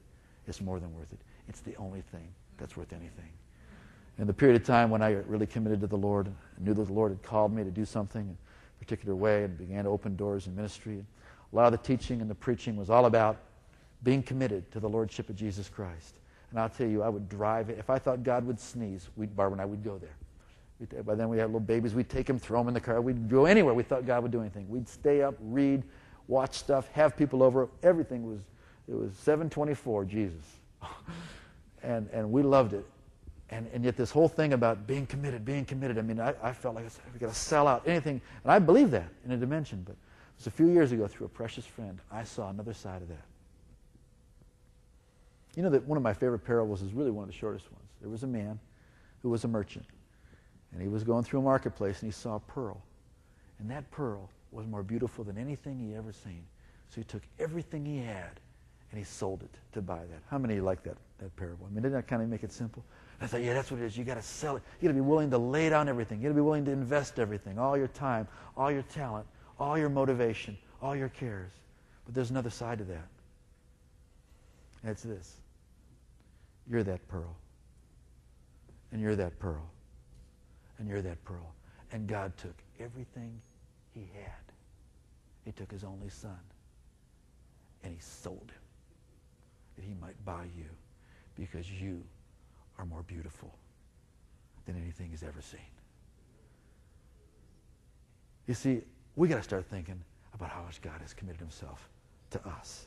[0.46, 1.18] it's more than worth it.
[1.48, 2.28] It's the only thing
[2.58, 3.30] that's worth anything.
[4.18, 6.28] In the period of time when I really committed to the Lord,
[6.58, 9.58] knew that the Lord had called me to do something in a particular way and
[9.58, 11.04] began to open doors in ministry.
[11.52, 13.36] A lot of the teaching and the preaching was all about
[14.06, 16.20] being committed to the Lordship of Jesus Christ.
[16.50, 17.76] And I'll tell you, I would drive it.
[17.76, 20.14] If I thought God would sneeze, we, Barbara and I would go there.
[20.78, 21.92] We'd, uh, by then we had little babies.
[21.92, 23.00] We'd take them, throw them in the car.
[23.00, 24.68] We'd go anywhere we thought God would do anything.
[24.68, 25.82] We'd stay up, read,
[26.28, 27.68] watch stuff, have people over.
[27.82, 28.38] Everything was,
[28.86, 30.44] it was 724, Jesus.
[31.82, 32.86] and, and we loved it.
[33.50, 36.52] And, and yet this whole thing about being committed, being committed, I mean, I, I
[36.52, 38.20] felt like I said, we got to sell out anything.
[38.44, 39.82] And I believe that in a dimension.
[39.84, 43.02] But it was a few years ago through a precious friend, I saw another side
[43.02, 43.24] of that.
[45.56, 47.88] You know that one of my favorite parables is really one of the shortest ones.
[48.00, 48.60] There was a man
[49.22, 49.86] who was a merchant,
[50.72, 52.82] and he was going through a marketplace, and he saw a pearl.
[53.58, 56.44] And that pearl was more beautiful than anything he ever seen.
[56.90, 58.38] So he took everything he had,
[58.90, 60.22] and he sold it to buy that.
[60.30, 61.66] How many like that, that parable?
[61.66, 62.84] I mean, didn't that kind of make it simple?
[63.22, 63.96] I thought, yeah, that's what it is.
[63.96, 64.62] You got to sell it.
[64.80, 66.18] You got to be willing to lay down everything.
[66.18, 68.28] You got to be willing to invest everything, all your time,
[68.58, 69.26] all your talent,
[69.58, 71.50] all your motivation, all your cares.
[72.04, 73.08] But there's another side to that.
[74.82, 75.40] And it's this
[76.68, 77.36] you're that pearl.
[78.92, 79.68] And you're that pearl.
[80.78, 81.54] And you're that pearl.
[81.92, 83.40] And God took everything
[83.94, 84.32] he had.
[85.44, 86.38] He took his only son.
[87.82, 88.62] And he sold him.
[89.76, 90.68] That he might buy you.
[91.36, 92.02] Because you
[92.78, 93.54] are more beautiful
[94.66, 95.60] than anything he's ever seen.
[98.46, 98.82] You see,
[99.16, 100.00] we got to start thinking
[100.34, 101.88] about how much God has committed himself
[102.30, 102.86] to us.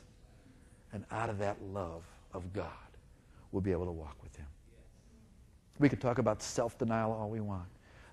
[0.92, 2.02] And out of that love
[2.32, 2.66] of God,
[3.52, 4.46] we'll be able to walk with Him.
[5.78, 7.68] We could talk about self denial all we want.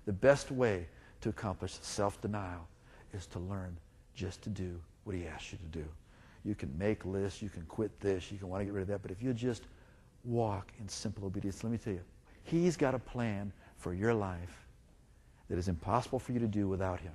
[0.05, 0.87] The best way
[1.21, 2.67] to accomplish self denial
[3.13, 3.77] is to learn
[4.15, 5.85] just to do what He asks you to do.
[6.43, 8.87] You can make lists, you can quit this, you can want to get rid of
[8.87, 9.63] that, but if you just
[10.23, 12.01] walk in simple obedience, let me tell you,
[12.43, 14.65] He's got a plan for your life
[15.49, 17.13] that is impossible for you to do without Him.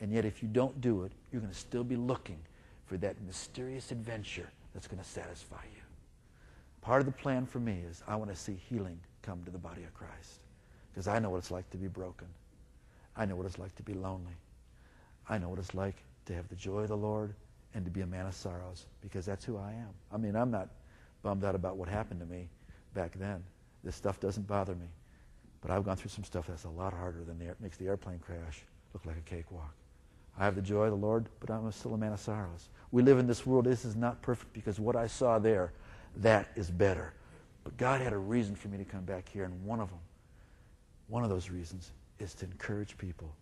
[0.00, 2.38] And yet, if you don't do it, you're going to still be looking
[2.84, 5.85] for that mysterious adventure that's going to satisfy you.
[6.86, 9.58] Part of the plan for me is I want to see healing come to the
[9.58, 10.38] body of Christ
[10.92, 12.28] because I know what it's like to be broken.
[13.16, 14.36] I know what it's like to be lonely.
[15.28, 17.34] I know what it's like to have the joy of the Lord
[17.74, 19.88] and to be a man of sorrows because that's who I am.
[20.12, 20.68] I mean, I'm not
[21.24, 22.48] bummed out about what happened to me
[22.94, 23.42] back then.
[23.82, 24.86] This stuff doesn't bother me.
[25.62, 28.20] But I've gone through some stuff that's a lot harder than the, makes the airplane
[28.20, 28.62] crash
[28.94, 29.74] look like a cakewalk.
[30.38, 32.68] I have the joy of the Lord, but I'm still a man of sorrows.
[32.92, 33.64] We live in this world.
[33.64, 35.72] This is not perfect because what I saw there
[36.16, 37.12] that is better.
[37.64, 39.98] But God had a reason for me to come back here, and one of them,
[41.08, 43.34] one of those reasons, is to encourage people.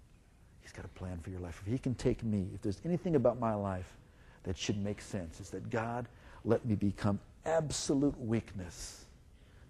[0.61, 1.61] He's got a plan for your life.
[1.65, 3.93] If He can take me, if there's anything about my life
[4.45, 6.07] that should make sense, is that God
[6.45, 9.05] let me become absolute weakness.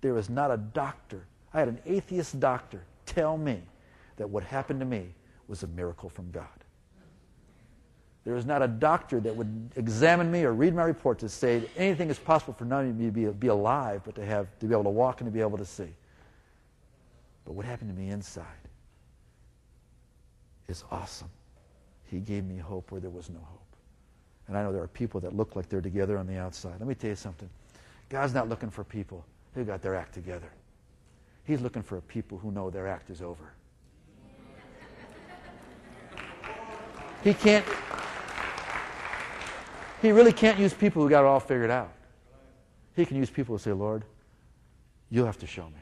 [0.00, 1.24] There is not a doctor.
[1.52, 3.60] I had an atheist doctor tell me
[4.16, 5.08] that what happened to me
[5.48, 6.63] was a miracle from God.
[8.24, 11.62] There is not a doctor that would examine me or read my report to say
[11.76, 14.66] anything is possible for none of me to be, be alive, but to, have, to
[14.66, 15.88] be able to walk and to be able to see.
[17.44, 18.46] But what happened to me inside
[20.68, 21.28] is awesome.
[22.04, 23.60] He gave me hope where there was no hope.
[24.48, 26.74] And I know there are people that look like they're together on the outside.
[26.78, 27.48] Let me tell you something.
[28.08, 30.50] God's not looking for people who got their act together.
[31.44, 33.52] He's looking for people who know their act is over.
[37.22, 37.64] He can't,
[40.04, 41.90] he really can't use people who got it all figured out.
[42.94, 44.04] He can use people who say, Lord,
[45.10, 45.80] you have to show me.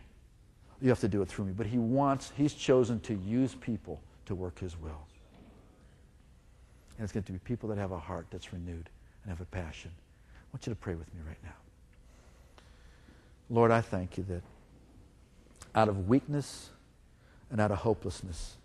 [0.81, 1.53] You have to do it through me.
[1.53, 5.07] But he wants, he's chosen to use people to work his will.
[6.97, 8.89] And it's going to be people that have a heart that's renewed
[9.23, 9.91] and have a passion.
[10.27, 11.55] I want you to pray with me right now.
[13.51, 14.43] Lord, I thank you that
[15.75, 16.71] out of weakness
[17.51, 18.57] and out of hopelessness,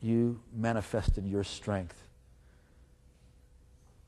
[0.00, 2.02] you manifested your strength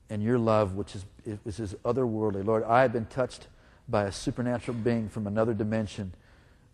[0.09, 1.05] and your love, which is,
[1.43, 2.45] which is otherworldly.
[2.45, 3.47] Lord, I have been touched
[3.87, 6.13] by a supernatural being from another dimension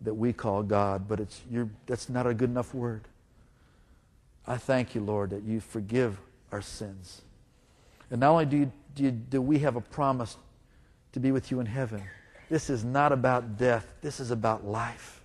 [0.02, 3.08] that we call God, but it's, you that's not a good enough word.
[4.48, 6.20] I thank you, Lord, that you forgive
[6.52, 7.22] our sins.
[8.10, 10.36] And not only do, you, do, you, do we have a promise
[11.14, 12.04] to be with you in heaven,
[12.50, 15.22] this is not about death, this is about life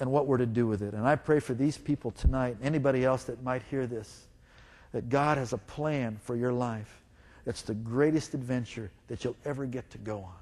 [0.00, 0.94] and what we're to do with it.
[0.94, 4.26] And I pray for these people tonight, anybody else that might hear this
[4.92, 7.02] that God has a plan for your life
[7.44, 10.34] that's the greatest adventure that you'll ever get to go on.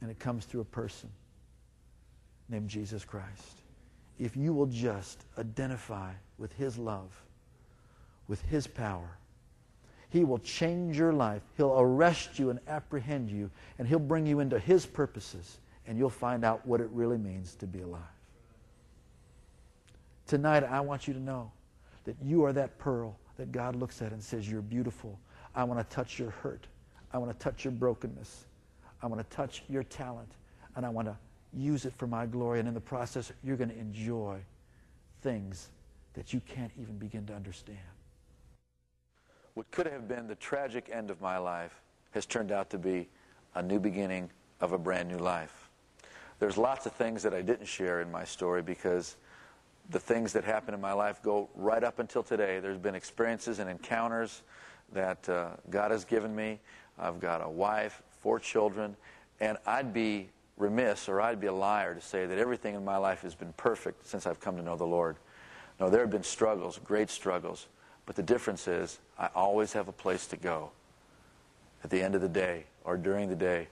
[0.00, 1.10] And it comes through a person
[2.48, 3.56] named Jesus Christ.
[4.18, 7.10] If you will just identify with his love,
[8.26, 9.18] with his power,
[10.10, 11.42] He will change your life.
[11.56, 16.10] He'll arrest you and apprehend you, and He'll bring you into His purposes, and you'll
[16.10, 18.00] find out what it really means to be alive.
[20.26, 21.50] Tonight, I want you to know
[22.08, 25.20] that you are that pearl that God looks at and says, You're beautiful.
[25.54, 26.66] I want to touch your hurt.
[27.12, 28.46] I want to touch your brokenness.
[29.02, 30.32] I want to touch your talent.
[30.74, 31.16] And I want to
[31.52, 32.60] use it for my glory.
[32.60, 34.38] And in the process, you're going to enjoy
[35.20, 35.68] things
[36.14, 37.78] that you can't even begin to understand.
[39.52, 41.78] What could have been the tragic end of my life
[42.12, 43.06] has turned out to be
[43.54, 44.30] a new beginning
[44.62, 45.68] of a brand new life.
[46.38, 49.16] There's lots of things that I didn't share in my story because
[49.90, 52.60] the things that happen in my life go right up until today.
[52.60, 54.42] There's been experiences and encounters
[54.92, 56.60] that uh, God has given me.
[56.98, 58.96] I've got a wife, four children,
[59.40, 62.96] and I'd be remiss or I'd be a liar to say that everything in my
[62.96, 65.16] life has been perfect since I've come to know the Lord.
[65.78, 67.68] No, there have been struggles, great struggles,
[68.04, 70.70] but the difference is I always have a place to go
[71.84, 73.68] at the end of the day or during the day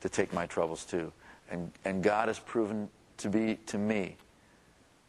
[0.00, 1.12] to take my troubles to.
[1.50, 4.16] And, and God has proven to be, to me,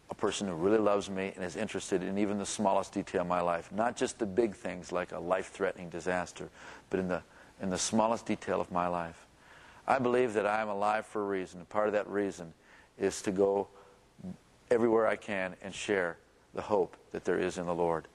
[0.09, 3.27] a person who really loves me and is interested in even the smallest detail of
[3.27, 3.71] my life.
[3.71, 6.49] Not just the big things like a life threatening disaster,
[6.89, 7.21] but in the,
[7.61, 9.25] in the smallest detail of my life.
[9.87, 11.65] I believe that I am alive for a reason.
[11.65, 12.53] Part of that reason
[12.97, 13.67] is to go
[14.69, 16.17] everywhere I can and share
[16.53, 18.07] the hope that there is in the Lord.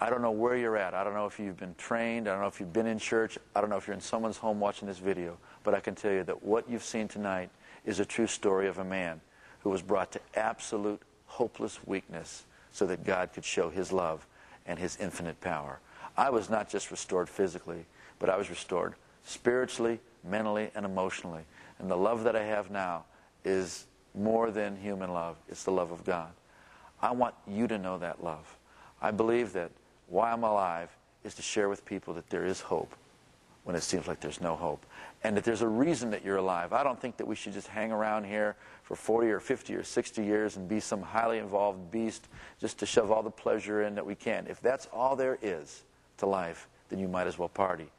[0.00, 0.94] I don't know where you're at.
[0.94, 2.28] I don't know if you've been trained.
[2.28, 3.36] I don't know if you've been in church.
[3.54, 5.36] I don't know if you're in someone's home watching this video.
[5.64, 7.50] But I can tell you that what you've seen tonight
[7.84, 9.20] is a true story of a man
[9.60, 11.02] who was brought to absolute
[11.38, 14.26] hopeless weakness so that God could show his love
[14.66, 15.78] and his infinite power.
[16.16, 17.86] I was not just restored physically,
[18.18, 21.42] but I was restored spiritually, mentally, and emotionally.
[21.78, 23.04] And the love that I have now
[23.44, 23.86] is
[24.16, 26.32] more than human love, it's the love of God.
[27.00, 28.56] I want you to know that love.
[29.00, 29.70] I believe that
[30.08, 30.90] why I'm alive
[31.22, 32.96] is to share with people that there is hope
[33.68, 34.86] when it seems like there's no hope.
[35.22, 36.72] And that there's a reason that you're alive.
[36.72, 39.84] I don't think that we should just hang around here for 40 or 50 or
[39.84, 43.94] 60 years and be some highly involved beast just to shove all the pleasure in
[43.96, 44.46] that we can.
[44.48, 45.82] If that's all there is
[46.16, 47.90] to life, then you might as well party.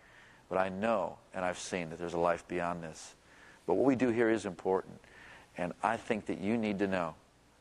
[0.49, 3.13] But I know and I've seen that there's a life beyond this.
[3.67, 4.99] But what we do here is important.
[5.55, 7.13] And I think that you need to know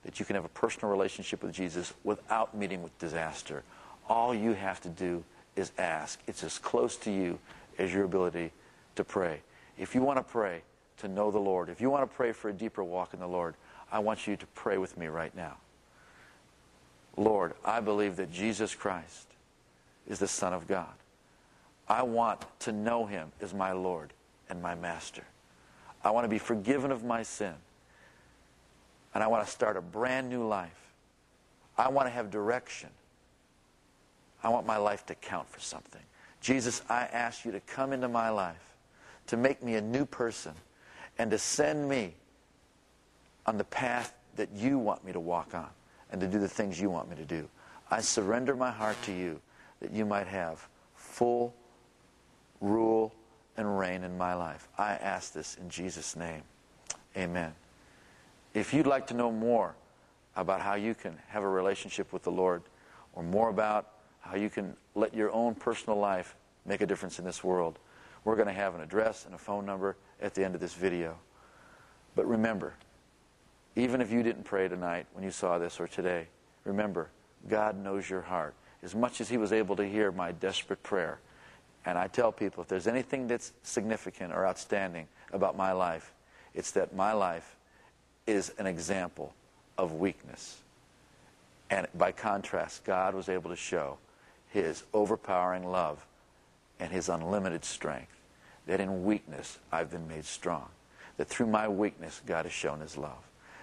[0.05, 3.65] that you can have a personal relationship with Jesus without meeting with disaster.
[4.09, 5.25] All you have to do
[5.57, 6.21] is ask.
[6.27, 7.39] It's as close to you
[7.79, 8.53] as your ability
[8.97, 9.41] to pray.
[9.79, 10.63] If you want to pray
[10.99, 13.29] to know the Lord, if you want to pray for a deeper walk in the
[13.29, 13.55] Lord,
[13.91, 15.57] I want you to pray with me right now.
[17.17, 19.27] Lord, I believe that Jesus Christ
[20.09, 20.93] is the Son of God.
[21.89, 24.13] I want to know him as my Lord
[24.51, 25.25] and my Master.
[26.05, 27.55] I want to be forgiven of my sin.
[29.15, 30.93] And I want to start a brand new life.
[31.77, 32.91] I want to have direction.
[34.43, 36.03] I want my life to count for something.
[36.41, 38.75] Jesus, I ask you to come into my life,
[39.27, 40.53] to make me a new person,
[41.19, 42.15] and to send me
[43.47, 45.69] on the path that you want me to walk on,
[46.13, 47.49] and to do the things you want me to do.
[47.91, 49.41] I surrender my heart to you
[49.81, 51.55] that you might have full
[52.61, 53.13] rule
[53.57, 54.69] and reign in my life.
[54.79, 56.43] I ask this in Jesus' name.
[57.17, 57.53] Amen.
[58.55, 59.75] If you'd like to know more
[60.37, 62.63] about how you can have a relationship with the Lord,
[63.15, 63.89] or more about
[64.29, 67.79] how you can let your own personal life make a difference in this world.
[68.25, 70.75] We're going to have an address and a phone number at the end of this
[70.75, 71.17] video.
[72.15, 72.75] But remember,
[73.75, 76.27] even if you didn't pray tonight when you saw this or today,
[76.65, 77.09] remember,
[77.49, 78.55] God knows your heart.
[78.83, 81.19] As much as He was able to hear my desperate prayer.
[81.87, 86.13] And I tell people if there's anything that's significant or outstanding about my life,
[86.55, 87.57] it's that my life
[88.27, 89.33] is an example
[89.79, 90.59] of weakness.
[91.71, 93.99] And by contrast, God was able to show
[94.51, 96.05] his overpowering love
[96.81, 98.13] and his unlimited strength.
[98.67, 100.69] That in weakness I've been made strong.
[101.17, 103.19] That through my weakness God has shown his love.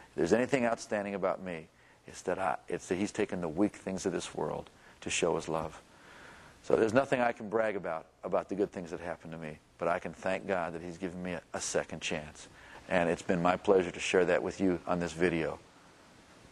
[0.10, 1.68] If there's anything outstanding about me,
[2.08, 4.70] it's that, I, it's that he's taken the weak things of this world
[5.02, 5.82] to show his love.
[6.64, 9.58] So there's nothing I can brag about, about the good things that happened to me.
[9.78, 12.48] But I can thank God that he's given me a, a second chance.
[12.90, 15.60] And it's been my pleasure to share that with you on this video.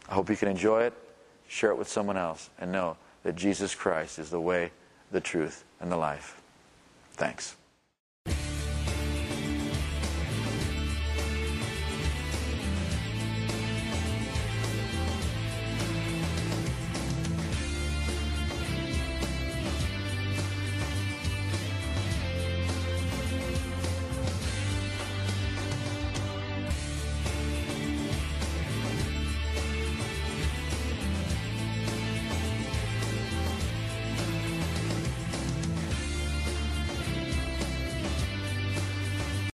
[0.08, 0.92] I hope you can enjoy it,
[1.48, 4.70] share it with someone else, and know that Jesus Christ is the way,
[5.10, 6.40] the truth, and the life.
[7.14, 7.56] Thanks.